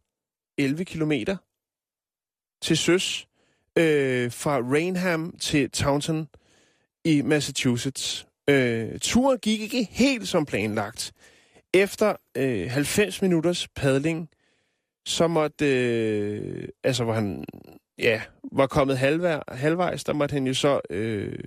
[0.59, 1.37] 11 kilometer
[2.63, 3.29] til søs
[3.79, 6.29] øh, fra Rainham til Taunton
[7.05, 8.27] i Massachusetts.
[8.51, 11.13] Øh, turen gik ikke helt som planlagt.
[11.75, 14.29] Efter øh, 90 minutters padling,
[15.07, 17.45] så måtte, øh, altså hvor han
[17.99, 21.39] ja, var kommet halvvej, halvvejs, der måtte han jo så øh,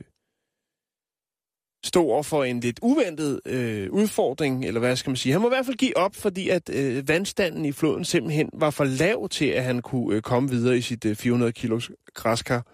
[1.85, 5.33] stå over for en lidt uventet øh, udfordring, eller hvad skal man sige.
[5.33, 8.69] Han må i hvert fald give op, fordi at øh, vandstanden i floden simpelthen var
[8.69, 12.65] for lav til, at han kunne øh, komme videre i sit øh, 400 kilos græskar.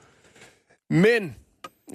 [0.89, 1.35] Men,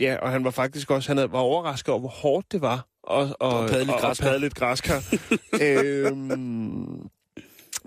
[0.01, 3.36] ja, og han var faktisk også, han var overrasket over, hvor hårdt det var at,
[3.41, 4.24] og, At og, og græskar.
[4.24, 5.05] padle lidt græskar.
[5.62, 7.09] øhm,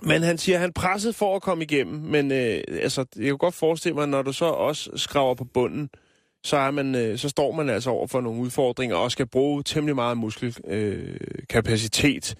[0.02, 3.38] men han siger, at han pressede for at komme igennem, men øh, altså, jeg kan
[3.38, 5.90] godt forestille mig, når du så også skraver på bunden,
[6.44, 9.64] så, er man, øh, så står man altså over for nogle udfordringer og skal bruge
[9.64, 10.66] temmelig meget muskelkapacitet.
[10.68, 11.18] Øh,
[11.50, 12.36] kapacitet.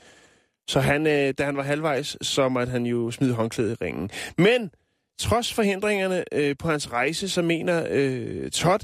[0.68, 4.10] så han, øh, da han var halvvejs, så måtte han jo smide håndklædet i ringen.
[4.38, 4.72] Men
[5.20, 8.82] trods forhindringerne øh, på hans rejse, så mener øh, Todd,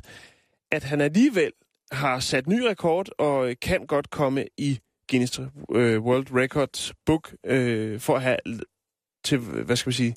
[0.72, 1.52] at han alligevel
[1.92, 4.80] har sat ny rekord og kan godt komme i
[5.12, 5.40] Guinness
[5.76, 8.38] øh, World Records book øh, for at have
[9.26, 10.16] til, hvad skal vi sige,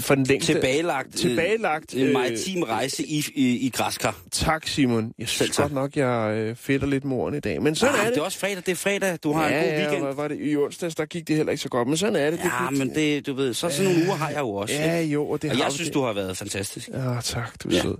[0.00, 0.52] for den længste...
[0.52, 4.20] Tilbagelagt, tilbagelagt øh, en maritim rejse i, i, i græskar.
[4.32, 5.12] Tak, Simon.
[5.18, 5.64] Jeg Selv synes tak.
[5.64, 7.62] godt nok, jeg øh, fedter lidt med ordene i dag.
[7.62, 8.14] Men sådan ah, er det.
[8.14, 8.56] det er også fredag.
[8.56, 9.18] Det er fredag.
[9.24, 10.04] Du har ja, en god weekend.
[10.06, 10.38] Ja, var det?
[10.40, 11.88] I onsdags, der gik det heller ikke så godt.
[11.88, 12.38] Men sådan er det.
[12.38, 14.74] det Ja, gik- men det, du ved, så sådan nogle uger har jeg jo også.
[14.74, 15.12] Ja, ikke?
[15.14, 15.94] jo, og det Og har jeg synes, det.
[15.94, 16.88] du har været fantastisk.
[16.88, 17.82] Ja, tak, du er Ja.
[17.82, 17.96] sød.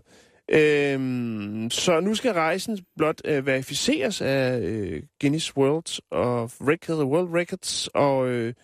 [0.48, 7.34] Øhm, så nu skal rejsen blot øh, verificeres af øh, Guinness World of Record, World
[7.34, 8.54] Records, og øh,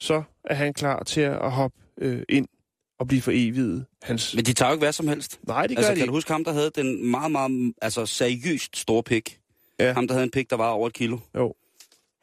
[0.00, 2.48] så er han klar til at hoppe øh, ind
[2.98, 3.84] og blive for evigt.
[4.02, 4.34] Hans...
[4.34, 5.40] Men de tager jo ikke hvad som helst.
[5.46, 8.06] Nej, det gør Altså, de kan du huske ham, der havde den meget, meget altså,
[8.06, 9.38] seriøst store pik?
[9.80, 9.92] Ja.
[9.92, 11.18] Ham, der havde en pik, der var over et kilo.
[11.36, 11.54] Jo.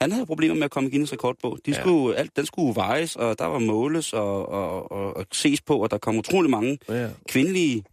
[0.02, 1.58] Han havde problemer med at komme i Guinness rekordbog.
[1.66, 1.80] De Ja.
[1.80, 5.78] skulle, alt, den skulle vejes, og der var måles og, og, og, og ses på,
[5.78, 7.10] og der kom utrolig mange Ja.
[7.30, 7.84] kvindelige,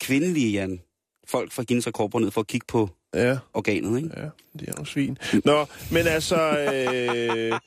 [0.00, 0.80] kvindelige Jan,
[1.26, 3.38] folk fra Guinness rekordbog ned for at kigge på ja.
[3.54, 4.10] organet, ikke?
[4.16, 4.28] Ja,
[4.58, 5.18] det er nogle svin.
[5.44, 7.58] Nå, men altså, øh,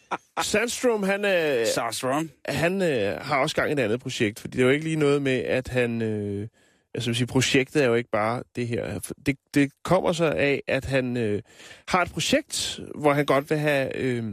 [0.44, 2.30] Sandstrom, han, øh, Sarstrom.
[2.46, 4.96] han øh, har også gang i et andet projekt, fordi det er jo ikke lige
[4.96, 6.02] noget med, at han...
[6.02, 6.48] Øh,
[6.94, 9.00] altså, vil sige, projektet er jo ikke bare det her.
[9.26, 11.42] Det, det kommer så af, at han øh,
[11.88, 13.96] har et projekt, hvor han godt vil have...
[13.98, 14.24] Øh,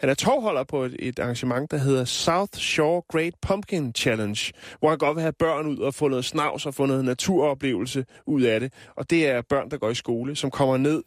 [0.00, 4.88] han er tovholder på et, et arrangement, der hedder South Shore Great Pumpkin Challenge, hvor
[4.88, 8.42] han godt vil have børn ud og få noget snavs og få noget naturoplevelse ud
[8.42, 8.72] af det.
[8.96, 11.02] Og det er børn, der går i skole, som kommer ned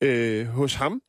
[0.00, 1.00] øh, hos ham.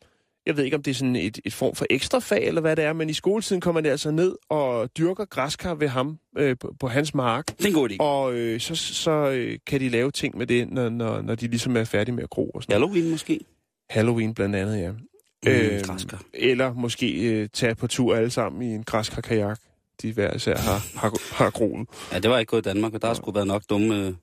[0.45, 2.76] Jeg ved ikke, om det er sådan et, et form for ekstra fag, eller hvad
[2.76, 6.57] det er, men i skoletiden kommer de altså ned og dyrker græskar ved ham øh,
[6.59, 7.47] på, på hans mark.
[7.47, 7.95] Det er en god idé.
[7.99, 11.47] Og øh, så, så øh, kan de lave ting med det, når, når, når de
[11.47, 12.89] ligesom er færdige med at gro og sådan noget.
[12.89, 13.39] Halloween måske.
[13.89, 14.91] Halloween blandt andet, ja.
[15.45, 16.21] Mm, Øhm, græskar.
[16.33, 19.59] Eller måske øh, tage på tur alle sammen i en græskar-kajak.
[20.01, 21.88] De hver især har, har, har groet.
[22.13, 24.13] Ja, det var ikke gået i Danmark, og der har sgu været nok dumme, øh,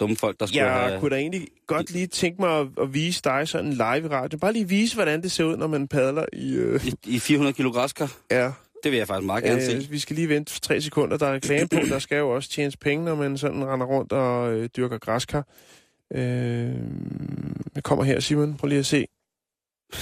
[0.00, 1.00] dumme folk, der skulle Jeg have...
[1.00, 4.38] kunne da egentlig godt lige tænke mig at, at vise dig sådan live i radio.
[4.38, 6.54] Bare lige vise, hvordan det ser ud, når man padler i...
[6.54, 8.16] Øh, I, I 400 kilo græskar.
[8.30, 8.52] ja,
[8.84, 9.76] Det vil jeg faktisk meget gerne se.
[9.76, 11.16] øh, vi skal lige vente tre sekunder.
[11.16, 11.76] Der er reklame på.
[11.88, 15.46] Der skal jo også tjenes penge, når man sådan render rundt og øh, dyrker græskar.
[16.14, 16.20] Øh,
[17.74, 18.56] jeg kommer her, Simon.
[18.56, 19.06] Prøv lige at se.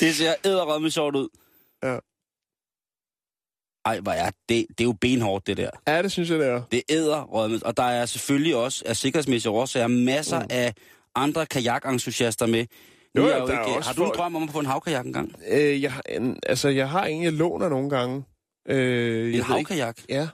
[0.00, 1.28] Det ser æderrømme sjovt ud.
[1.84, 1.98] Ja.
[3.84, 5.70] Ej, hvor er det, det er jo benhårdt, det der.
[5.88, 6.62] Ja, det synes jeg, det er.
[6.72, 10.46] Det er æderrømme, og der er selvfølgelig også af sikkerhedsmæssige årsager masser Mm.
[10.50, 10.74] af
[11.14, 12.66] andre kajakentusiaster med.
[13.16, 14.60] Jo, jo, er der er ikke, også har du en folk- drøm om at få
[14.60, 15.34] en havkajak engang?
[15.50, 15.92] Øh, jeg,
[16.46, 18.24] altså, jeg har en, jeg låner nogle gange.
[18.68, 19.98] Øh, jeg En ved ikke- havkajak?
[20.08, 20.28] Ja.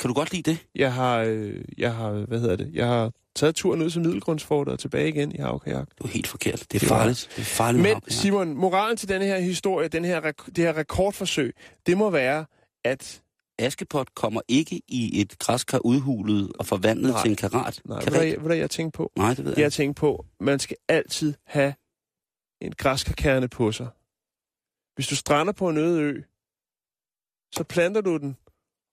[0.00, 0.66] Kan du godt lide det?
[0.74, 4.72] Jeg har, øh, jeg har, hvad hedder det, jeg har taget turen ud til Middelgrundsfortet
[4.72, 5.88] og tilbage igen i havkajak.
[5.98, 6.66] Det er helt forkert.
[6.72, 7.28] Det er farligt.
[7.36, 8.12] Det er farligt Men havkajak.
[8.12, 11.54] Simon, moralen til denne her historie, den her, det her rekordforsøg,
[11.86, 12.46] det må være,
[12.84, 13.22] at...
[13.58, 17.22] Askepot kommer ikke i et græskar udhulet og forvandlet Nej.
[17.22, 17.80] til en karat.
[17.84, 18.14] Nej, ved karat.
[18.14, 19.12] du, ved du, hvad jeg tænker på?
[19.16, 19.62] Nej, det ved jeg.
[19.62, 21.74] Jeg tænker på, man skal altid have
[22.60, 23.88] en græskarkerne på sig.
[24.94, 26.22] Hvis du strander på en øde ø,
[27.52, 28.36] så planter du den,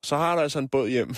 [0.08, 1.10] så har du altså en båd hjem.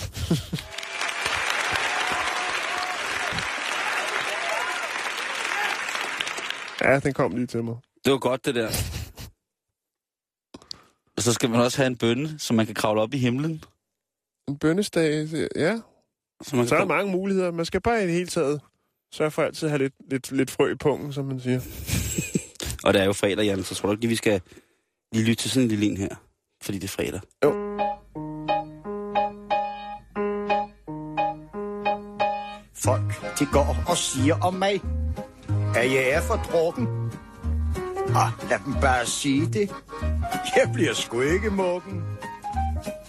[6.90, 7.76] ja, den kom lige til mig.
[8.04, 8.68] Det var godt, det der.
[11.16, 13.64] Og så skal man også have en bønne, så man kan kravle op i himlen.
[14.48, 15.80] En bønnesdag, ja.
[16.42, 17.50] Så, man Så er der mange muligheder.
[17.50, 18.60] Man skal bare i det hele taget
[19.12, 21.60] sørge for altid at have lidt, lidt, lidt frø i pungen, som man siger.
[22.84, 24.40] Og det er jo fredag, Jan, så tror du ikke lige, vi skal
[25.12, 26.16] lige lytte til sådan en lille en her?
[26.62, 27.20] Fordi det er fredag.
[27.44, 27.69] Jo.
[32.84, 34.82] Folk, de går og siger om mig,
[35.76, 36.86] at jeg er for drukken.
[38.14, 39.70] Og lad dem bare sige det.
[40.56, 42.02] Jeg bliver sgu ikke mukken.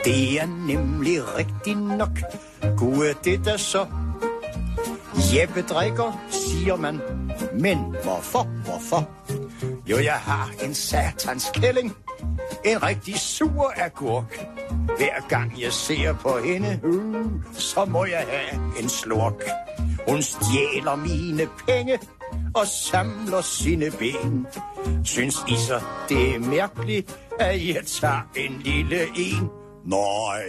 [0.05, 2.19] Det er nemlig rigtigt nok.
[2.77, 3.85] Gud er det der så.
[5.35, 7.01] Jeppe drikker, siger man.
[7.53, 9.09] Men hvorfor, hvorfor?
[9.87, 11.95] Jo, jeg har en satans kælling.
[12.65, 14.45] En rigtig sur agurk.
[14.97, 19.43] Hver gang jeg ser på hende, uh, så må jeg have en slurk.
[20.07, 21.99] Hun stjæler mine penge
[22.55, 24.47] og samler sine ben.
[25.05, 29.49] Synes I så, det er mærkeligt, at jeg tager en lille en?
[29.85, 30.41] Nej.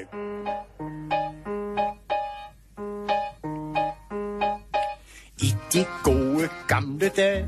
[5.42, 7.46] I de gode gamle dage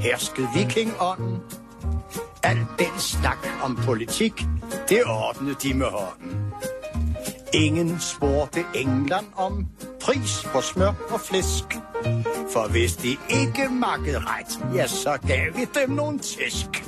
[0.00, 1.38] herskede vikingånden.
[2.42, 4.32] Al den snak om politik,
[4.88, 6.41] det ordnede de med hånden.
[7.54, 9.66] Ingen spurgte England om
[10.00, 11.64] pris på smør og flæsk.
[12.52, 16.84] For hvis de ikke makkede ret, ja, så gav vi dem nogle tæsk.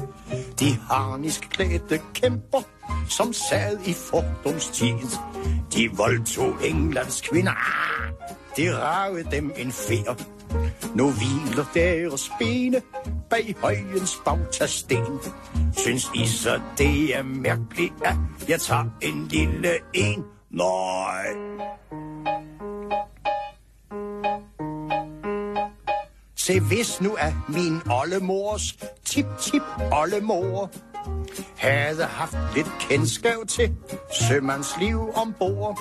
[0.61, 2.63] De harnisk klædte kæmper,
[3.09, 5.19] som sad i fordomstid.
[5.75, 7.53] De voldtog Englands kvinder.
[7.53, 8.13] Ah,
[8.57, 10.15] det ragede dem en fjer.
[10.95, 12.83] Nu hviler deres bene
[13.31, 15.21] bag højens bagtasten.
[15.77, 18.17] Synes I så, det er mærkeligt, at
[18.49, 20.25] jeg tager en lille en?
[20.55, 21.27] Nej.
[26.37, 28.73] Se, hvis nu er min oldemors
[29.05, 30.71] tip-tip-oldemor
[31.57, 33.75] havde haft lidt kendskab til
[34.29, 35.81] sømands liv ombord,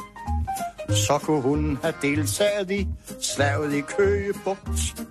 [0.89, 2.87] så kunne hun have deltaget i
[3.21, 5.03] slaget i Køgebugt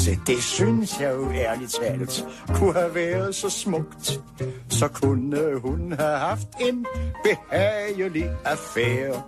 [0.00, 2.24] også det synes jeg jo ærligt talt
[2.54, 4.20] kunne have været så smukt.
[4.68, 6.86] Så kunne hun have haft en
[7.24, 9.22] behagelig affære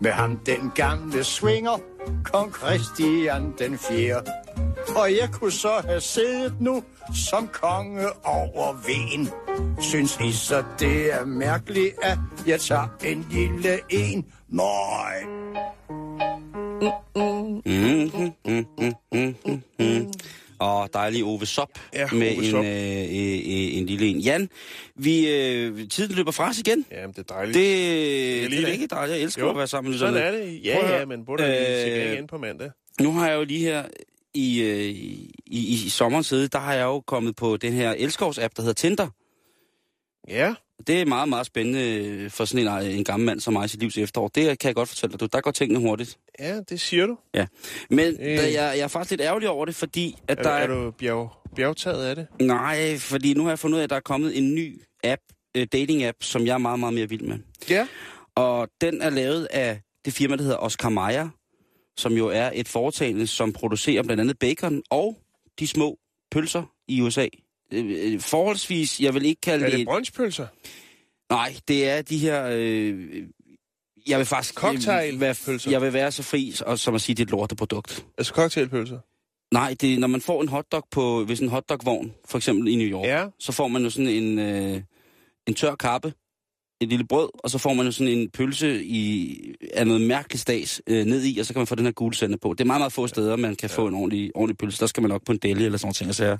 [0.00, 1.80] med ham den gamle swinger,
[2.24, 4.22] kong Christian den 4.
[4.96, 6.82] Og jeg kunne så have siddet nu
[7.30, 9.28] som konge over ven.
[9.80, 14.24] Synes I så det er mærkeligt, at jeg tager en lille en?
[14.48, 15.24] Nej.
[20.58, 24.18] Og dejlig Ove Sop Ja, med Ove en, øh, øh, en lille en.
[24.18, 24.48] Jan,
[24.94, 26.86] vi, øh, tiden løber fra os igen.
[26.92, 27.54] Jamen, det er dejligt.
[27.54, 28.72] Det, det er det.
[28.72, 29.16] ikke dejligt.
[29.16, 30.38] Jeg elsker Jo, at være sammen med Sådan lytterne.
[30.38, 30.60] er det.
[30.64, 32.70] Ja, Prøv ja, men burde lige igen på mandag.
[33.00, 33.84] Nu har jeg jo lige her
[34.34, 37.94] i, øh, i, i, i sommerens side, der har jeg jo kommet på den her
[37.98, 39.08] elskovs-app, der hedder Tinder.
[40.28, 40.54] Ja,
[40.86, 43.80] det er meget, meget spændende for sådan en, en gammel mand som mig i sit
[43.80, 44.28] livs efterår.
[44.28, 45.20] Det kan jeg godt fortælle dig.
[45.20, 46.18] Du, der går tingene hurtigt.
[46.40, 47.18] ja, det siger du.
[47.34, 47.46] Ja.
[47.90, 48.28] Men Øh.
[48.32, 48.36] øh.
[48.36, 51.30] jeg, jeg er faktisk lidt ærgerlig over det, fordi at Er, der er du bjerg,
[51.56, 52.26] bjergtaget af det?
[52.40, 55.20] Nej, fordi nu har jeg fundet ud af, at der er kommet en ny app,
[55.58, 57.38] uh, dating-app, som jeg er meget, meget mere vild med.
[57.70, 57.86] Ja.
[58.34, 61.28] Og den er lavet af det firma, der hedder Oscar Mayer,
[61.96, 65.18] som jo er et foretagende, som producerer blandt andet bacon og
[65.58, 65.98] de små
[66.30, 67.26] pølser i USA.
[67.72, 69.78] Øh, øh, Forholdsvis, jeg vil ikke kalde Er det...
[69.78, 70.46] det brunchpølser?
[71.30, 72.48] Nej, det er de her...
[72.52, 73.22] Øh,
[74.06, 74.54] jeg vil faktisk...
[74.54, 75.70] Cocktailpølser?
[75.70, 78.04] Jeg vil være så fri, og som at sige, det er et lorteprodukt.
[78.18, 78.98] Altså cocktailpølser?
[79.54, 82.86] Nej, det når man får en hotdog på, hvis en hotdogvogn, for eksempel i New
[82.86, 83.26] York, Ja.
[83.38, 84.80] så får man jo sådan en, øh,
[85.46, 86.12] en tør kappe,
[86.80, 89.38] et lille brød, og så får man jo sådan en pølse i,
[89.74, 92.14] af noget mærkeligt stas øh, ned i, og så kan man få den her gule
[92.14, 92.52] sende på.
[92.52, 93.76] Det er meget, meget få steder, man kan ja.
[93.76, 94.80] få en ordentlig, ordentlig pølse.
[94.80, 96.14] Der skal man nok på en deli eller sådan noget ting.
[96.14, 96.36] sager.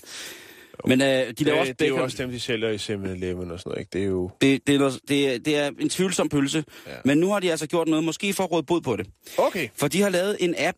[0.87, 3.51] Men øh, de laver Det, også det er jo også dem, de sælger i 7-Eleven
[3.51, 3.91] og sådan noget, ikke?
[3.93, 4.31] Det er jo...
[4.41, 6.93] Det, det, er, det, er, det er en tvivlsom pølse, Ja.
[6.93, 6.97] ja.
[7.05, 9.07] men nu har de altså gjort noget, måske for at råde bod på det.
[9.39, 9.69] Okay.
[9.75, 10.77] For de har lavet en app,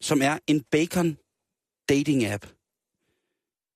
[0.00, 1.16] som er en bacon
[1.88, 2.46] dating app.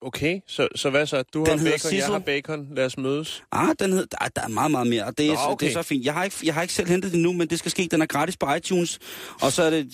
[0.03, 1.23] Okay, så, så hvad så?
[1.23, 2.13] Du har Den hedder bacon, jeg Sissel.
[2.13, 2.69] har bacon.
[2.77, 3.43] Lad os mødes.
[3.53, 5.67] Ah, den hed, der, der er meget, meget mere, og det er, Nå, okay.
[5.67, 6.05] det er så fint.
[6.05, 7.89] Jeg har, ikke, jeg har ikke selv hentet det nu, men det skal ske.
[7.91, 8.99] Den er gratis på iTunes,
[9.43, 9.93] og så er det,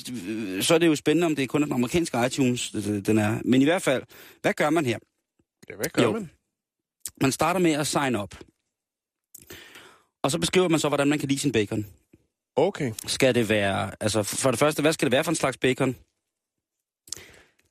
[0.67, 2.71] så er det jo spændende, om det er kun den amerikanske iTunes,
[3.07, 3.39] den er.
[3.45, 4.03] Men i hvert fald,
[4.43, 4.99] hvad gør man her?
[5.71, 6.13] Ja, hvad gør Jo.
[6.13, 6.31] man?
[7.21, 8.35] Man starter med at sign up.
[10.23, 11.87] Og så beskriver man så, hvordan man kan lide sin bacon.
[12.57, 12.93] Okay.
[13.07, 15.97] Skal det være, altså for det første, hvad skal det være for en slags bacon?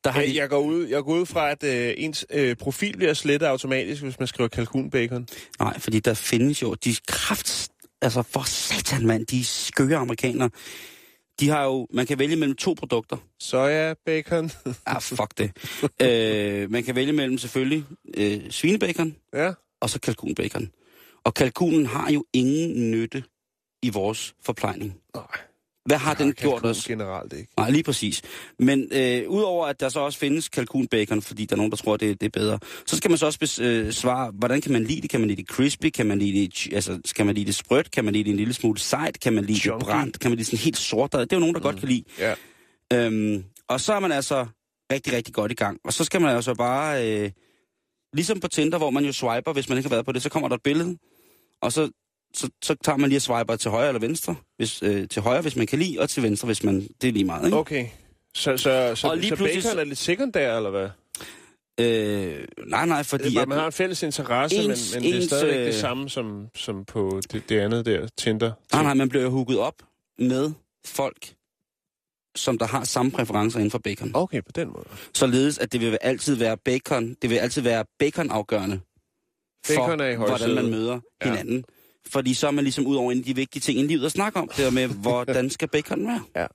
[0.04, 2.56] Der har Jeg, de, jeg, går ud, jeg går ud fra, at øh, ens øh,
[2.56, 5.28] profil bliver slettet automatisk, hvis man skriver kalkunbacon.
[5.60, 7.70] nej, fordi der findes jo, de kraft,
[8.02, 10.50] altså for satan mand, de skøre amerikanere,
[11.40, 13.18] de har jo, man kan vælge mellem to produkter.
[13.40, 14.52] Soja, bacon.
[14.86, 15.52] Ah, fuck det.
[16.02, 17.86] øh, man kan vælge mellem selvfølgelig
[18.18, 19.54] øh, svinebacon ja.
[19.82, 20.72] og så kalkunbacon.
[21.24, 23.24] Og kalkunen har jo ingen nytte
[23.82, 25.00] i vores forplejning.
[25.16, 25.26] Nej.
[25.86, 26.86] Hvad har den gjort os?
[26.86, 27.54] generelt ikke.
[27.58, 28.22] Nej, lige præcis.
[28.60, 31.98] Men øh, udover at der så også findes kalkunbacon, fordi der er nogen, der tror,
[31.98, 33.94] det, det er bedre, så skal man så også bes, øh,
[34.34, 35.10] hvordan kan man lide det?
[35.10, 35.90] Kan man lide det crispy?
[35.90, 37.92] Kan man lide det, altså, skal man lide det sprødt?
[37.92, 39.20] Kan man lide det en lille smule sejt?
[39.20, 39.80] Kan man lide Chunky.
[39.80, 40.20] det brændt?
[40.20, 41.12] Kan man lide det sådan helt sort?
[41.12, 41.64] Det er jo nogen, der mm.
[41.64, 42.04] godt kan lide.
[42.20, 42.36] Ja.
[42.94, 44.46] Øhm, og så er man altså
[44.92, 45.80] rigtig, rigtig godt i gang.
[45.84, 47.32] Og så skal man altså bare, øh,
[48.14, 50.30] ligesom på Tinder, hvor man jo swiper, hvis man ikke har været på det, så
[50.30, 50.98] kommer der et billede,
[51.62, 51.90] og så,
[52.36, 55.42] så, så tager man lige og swiper til højre eller venstre, hvis, øh, til højre,
[55.42, 57.58] hvis man kan lide, og til venstre, hvis man, det er lige meget, ikke?
[57.58, 57.88] Okay.
[58.36, 60.90] Så, så, så, Og lige så pludselig bacon er lidt sekundær, eller hvad?
[61.80, 63.34] Øh, nej, nej, fordi...
[63.34, 65.66] bare, at- man har en fælles interesse, ens- men, men det er ens, stadigvæk øh,
[65.66, 68.52] det samme som, som på det, det andet der, Tinder.
[68.74, 69.76] Nej, nej, man bliver jo hooket op
[70.20, 70.52] med
[70.86, 71.34] folk,
[72.36, 74.12] som der har samme præferencer inden for bacon.
[74.14, 74.86] Okay, på den måde.
[75.14, 78.80] Således, at det vil altid være bacon, det vil altid være bacon-afgørende
[79.66, 81.30] for, Bacon er i hvordan man møder Ja.
[81.30, 81.64] hinanden.
[82.12, 84.12] Fordi så er man ligesom ud over en af de vigtige ting i livet at
[84.12, 86.22] snakke om, det med, hvordan skal bacon være.
[86.36, 86.46] Ja.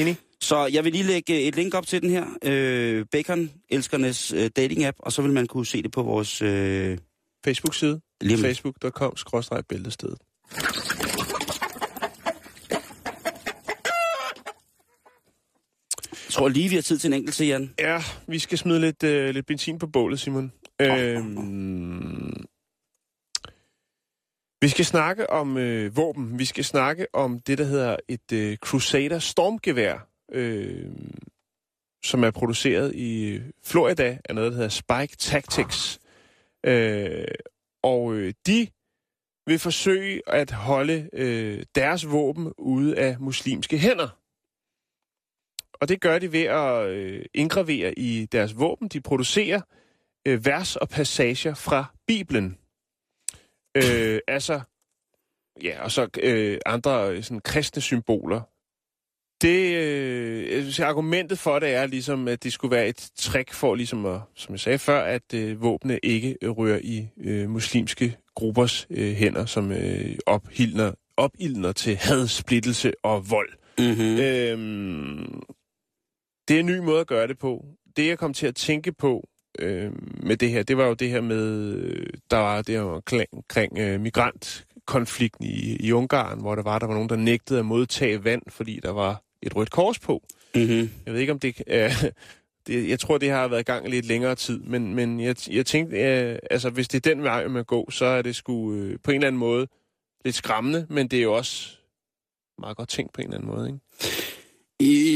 [0.00, 0.16] Enig?
[0.40, 4.96] Så jeg vil lige lægge et link op til den her, øh, Bacon-elskernes øh, dating-app,
[4.98, 6.42] og så vil man kunne se det på vores...
[6.42, 6.98] Øh,
[7.44, 8.00] Facebook-side.
[8.22, 10.18] Facebook.com-bæltestedet.
[16.12, 17.74] Jeg tror lige, vi har tid til en enkelt til, Jan.
[17.78, 20.52] Ja, vi skal smide lidt, øh, lidt benzin på bålet, Simon.
[20.80, 22.44] Øhm,
[24.64, 26.38] vi skal snakke om øh, våben.
[26.38, 30.90] Vi skal snakke om det, der hedder et øh, Crusader stormgevær, øh,
[32.04, 36.00] som er produceret i øh, Florida af noget, der hedder Spike Tactics.
[36.66, 37.24] Øh,
[37.82, 38.68] og øh, de
[39.46, 44.18] vil forsøge at holde øh, deres våben ude af muslimske hænder.
[45.80, 48.88] Og det gør de ved at øh, indgravere i deres våben.
[48.88, 49.60] De producerer
[50.26, 52.58] øh, vers og passager fra Bibelen.
[53.76, 54.60] Øh, altså,
[55.62, 58.40] ja, og så øh, andre øh, sådan kristne symboler.
[59.42, 63.52] Det, øh, jeg synes, argumentet for det er ligesom, at det skulle være et trick
[63.52, 67.50] for, ligesom at, som jeg sagde før, at øh, våbne ikke øh, rører i øh,
[67.50, 73.52] muslimske gruppers øh, hænder, som øh, ophildner, opildner til had, splittelse og vold.
[73.78, 74.18] Mm-hmm.
[74.20, 75.42] Øhm,
[76.48, 77.64] det er en ny måde at gøre det på.
[77.96, 79.92] Det, jeg kom til at tænke på øh,
[80.26, 81.76] med det her, det var jo det her med,
[82.30, 86.86] der var det her omkring, omkring øh, migrantkonflikten i, i Ungarn, hvor der var, der
[86.86, 90.22] var nogen, der nægtede at modtage vand, fordi der var et rødt kors på.
[90.54, 90.90] Mm-hmm.
[91.06, 91.62] Jeg ved ikke, om det...
[91.66, 92.04] Øh,
[92.66, 95.66] det jeg tror, det har været i gang lidt længere tid, men, men jeg, jeg
[95.66, 98.98] tænkte, øh, altså hvis det er den vej, man går, så er det sgu øh,
[99.02, 99.66] på en eller anden måde
[100.24, 101.76] lidt skræmmende, men det er jo også
[102.58, 104.23] meget godt tænkt på en eller anden måde, ikke?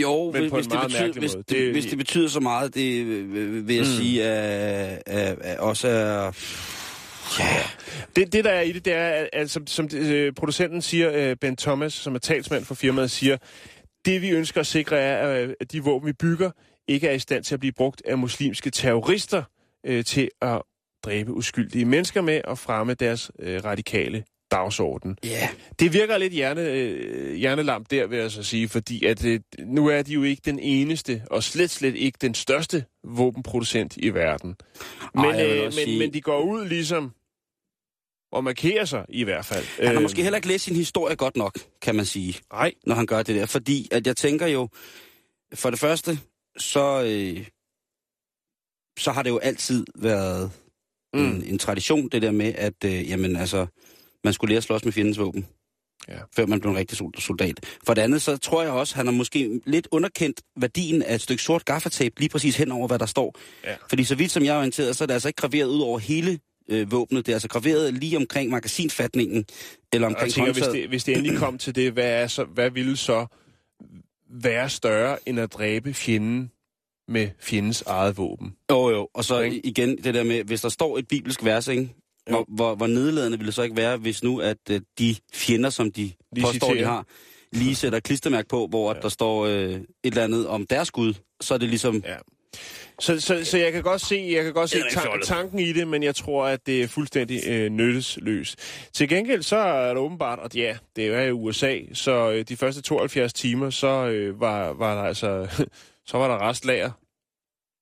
[0.03, 3.05] Jo, Men hvis, hvis, det betyder, hvis, det, Det- hvis det betyder så meget, det
[3.07, 3.93] øh, vil jeg mm.
[3.93, 6.33] sige, at, at, at også er...
[7.39, 7.63] Ja,
[8.17, 11.11] Det, det, der er i det, det er, at, at som, som øh, producenten siger,
[11.31, 13.37] øh, Ben Thomas, som er talsmand for firmaet, siger,
[14.05, 16.51] det vi ønsker at sikre er, øh, at de våben, vi bygger,
[16.89, 19.43] ikke er i stand til at blive brugt af muslimske terrorister
[19.87, 20.63] øh, til at
[21.05, 25.19] dræbe uskyldige mennesker med og fremme deres øh, radikale dagsorden.
[25.25, 25.49] ja.
[25.79, 29.87] Det virker lidt hjerne, øh, hjernelamp der, vil jeg så sige, fordi at øh, nu
[29.87, 34.57] er de jo ikke den eneste, og slet slet ikke den største våbenproducent i verden.
[35.15, 37.13] Men, Ej, øh, men, sige- men de går ud ligesom
[38.33, 39.65] og markerer sig i hvert fald.
[39.79, 42.73] Han har Øh, måske heller ikke læst sin historie godt nok, kan man sige, Nej,
[42.87, 43.47] når han gør det der.
[43.47, 44.69] Fordi at jeg tænker jo,
[45.55, 46.19] for det første,
[46.57, 47.47] så, øh,
[48.99, 50.51] så har det jo altid været
[51.15, 51.21] mm.
[51.21, 53.67] en, en tradition, det der med, at øh, jamen, altså,
[54.25, 55.47] man skulle lære at slås med fjendens våben.
[56.09, 56.19] Ja.
[56.37, 57.61] Før man blev en rigtig sol- soldat.
[57.87, 61.21] For det andet, så tror jeg også, han har måske lidt underkendt værdien af et
[61.21, 63.35] stykke sort gaffatape, lige præcis hen over, hvad der står.
[63.65, 63.75] Ja.
[63.89, 65.99] Fordi så vidt som jeg er orienteret, så er det altså ikke graveret ud over
[65.99, 66.39] hele
[66.69, 67.27] øh, våbnet.
[67.27, 69.45] Det er altså graveret lige omkring magasinfatningen,
[69.93, 70.83] eller og jeg omkring tænker, hvis håndtaget.
[70.83, 73.27] det, hvis det endelig kom til det, hvad, er så, hvad ville så
[74.31, 76.51] være større end at dræbe fjenden
[77.09, 78.55] med fjendens eget våben?
[78.71, 79.09] Jo, jo.
[79.15, 79.67] Og så Ikke?
[79.67, 81.95] igen det der med, hvis der står et bibelsk vers, ikke?
[82.29, 85.71] Hvor, hvor, hvor nedladende ville det så ikke være, hvis nu, at øh, de fjender,
[85.71, 86.89] som de Lige påstår, de citerer.
[86.89, 87.07] har,
[87.53, 89.01] lige sætter klistermærke på, hvor ja.
[89.01, 92.03] der står øh, et eller andet om deres Gud, så er det ligesom...
[92.07, 92.17] Ja.
[93.01, 95.89] Så, så, så jeg kan godt se, jeg kan godt se tan- tanken i det,
[95.89, 98.59] men jeg tror, at det er fuldstændig øh, nyttesløst.
[98.93, 102.57] Til gengæld så er det åbenbart, at ja, det er i USA, så øh, de
[102.57, 105.49] første 72 timer, så øh, var, var der altså,
[106.11, 106.91] så var der restlager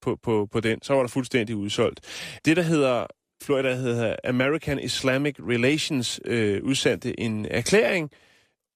[0.03, 0.83] på, på, på den.
[0.83, 2.01] Så var der fuldstændig udsolgt.
[2.45, 3.07] Det, der hedder,
[3.43, 8.11] Florida hedder American Islamic Relations, øh, udsendte en erklæring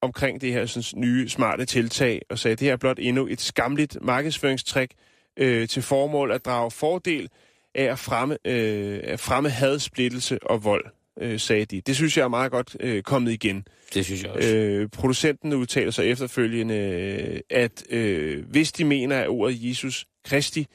[0.03, 3.27] omkring det her sådan, nye smarte tiltag, og sagde, at det her er blot endnu
[3.27, 4.95] et skamligt markedsføringstrik,
[5.37, 7.29] øh, til formål at drage fordel
[7.75, 10.85] af at fremme, øh, at fremme had, splittelse og vold,
[11.21, 11.81] øh, sagde de.
[11.81, 13.65] Det synes jeg er meget godt øh, kommet igen.
[13.95, 14.57] Det synes jeg også.
[14.57, 20.67] Øh, producenten udtaler sig efterfølgende, øh, at øh, hvis de mener, at ordet Jesus Kristi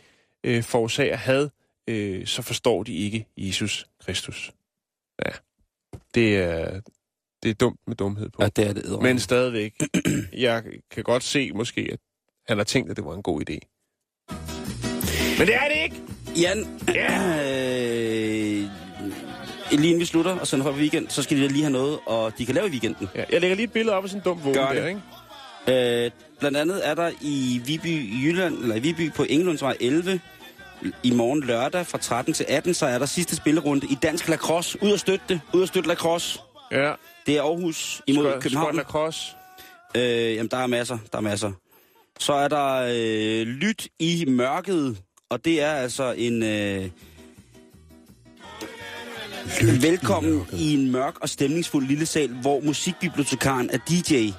[0.44, 1.50] øh, forårsager had, øh,
[2.26, 4.52] så forstår de ikke Jesus Kristus.
[5.26, 5.32] Ja,
[6.16, 6.82] det er,
[7.44, 8.44] det er dumt med dumhed på.
[8.44, 8.86] Ja, det er det.
[8.86, 9.10] eddermame.
[9.10, 9.76] Men stadigvæk,
[10.34, 12.00] jeg kan godt se måske, at
[12.48, 13.58] han har tænkt, at det var en god idé.
[15.40, 16.02] Men det er det ikke!
[16.42, 16.60] Jan,
[17.46, 18.70] øh,
[19.72, 22.00] lige inden vi slutter og sender folk på weekend, så skal de lige have noget,
[22.06, 23.08] og de kan lave i weekenden.
[23.16, 24.76] Ja, jeg lægger lige et billede op af sådan en dum vågen det.
[24.76, 26.06] der, ikke?
[26.06, 30.20] Øh, blandt andet er der i Viby, Jylland, eller i Viby på Engelundsvej 11,
[31.04, 34.84] i morgen lørdag fra 13 til 18, så er der sidste spillerunde i dansk lacrosse.
[34.84, 35.42] Ud og støtte det.
[35.54, 36.40] Ud og støtte lacrosse.
[36.72, 36.94] Ja.
[37.26, 38.66] Det er Aarhus imod Skot- København.
[38.68, 39.22] Skot lacrosse.
[39.98, 40.98] Øh, jamen, der er masser.
[41.12, 41.52] Der er masser.
[42.20, 44.98] Så er der øh, Lyt i mørket,
[45.30, 46.44] og det er altså en...
[46.44, 46.90] Øh,
[49.82, 54.30] velkommen i, en mørk og stemningsfuld lille sal, hvor musikbibliotekaren er DJ.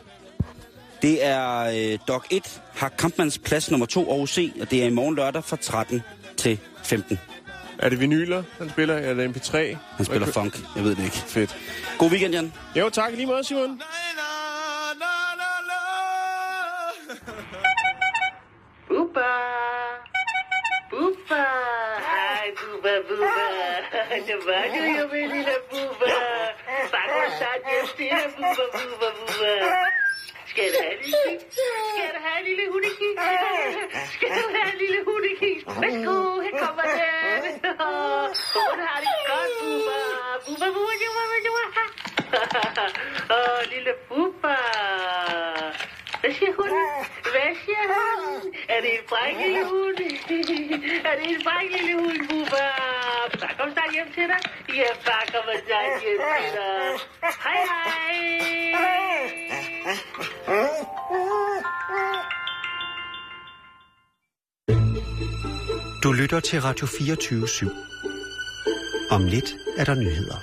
[1.03, 1.59] Det er
[1.93, 5.15] øh, Dog 1 har Kampmanns plads nummer 2 Aarhus C, og det er i morgen
[5.17, 6.03] lørdag fra 13
[6.47, 7.19] til 15.
[7.79, 8.97] Er det vinyler, han spiller?
[8.99, 9.57] Eller MP3?
[9.97, 11.17] Han spiller funk, jeg ved det ikke.
[11.17, 11.57] Fedt.
[11.99, 12.53] God weekend, Jan.
[12.77, 13.83] Jo, tak lige måde, Simon.
[18.89, 19.31] Bubba!
[20.91, 21.45] Bubba!
[22.09, 23.47] Hej, Bubba, Bubba!
[24.27, 26.15] Det var du jo, min lille Bubba!
[26.93, 30.06] Bare gå snart hjem stille, Bubba, Bubba, Bubba!
[30.57, 31.39] Skal du have en lille kig?
[31.97, 33.13] Skal du have en lille hundekig?
[34.15, 35.55] Skal du have en lille hundekig?
[35.83, 37.43] Værsgo, her kommer den!
[38.55, 40.01] Hun har det godt, Bubba!
[40.47, 41.85] Bubba, Bubba, Bubba, Bubba!
[43.37, 44.57] Åh, lille Bubba!
[46.27, 46.71] Hvad siger hun?
[47.33, 48.55] Hvad siger hun?
[48.69, 49.37] Er det en fræk
[49.71, 49.99] hund?
[51.11, 52.67] Er det en fræk lille hund, Bubba?
[53.41, 54.41] Så kom snart hjem til dig.
[54.81, 56.99] Ja, far kommer snart hjem til dig.
[57.47, 58.17] Hej, hej.
[66.03, 67.71] Du lytter til Radio 24 7.
[69.11, 70.37] Om lidt er der nyheder.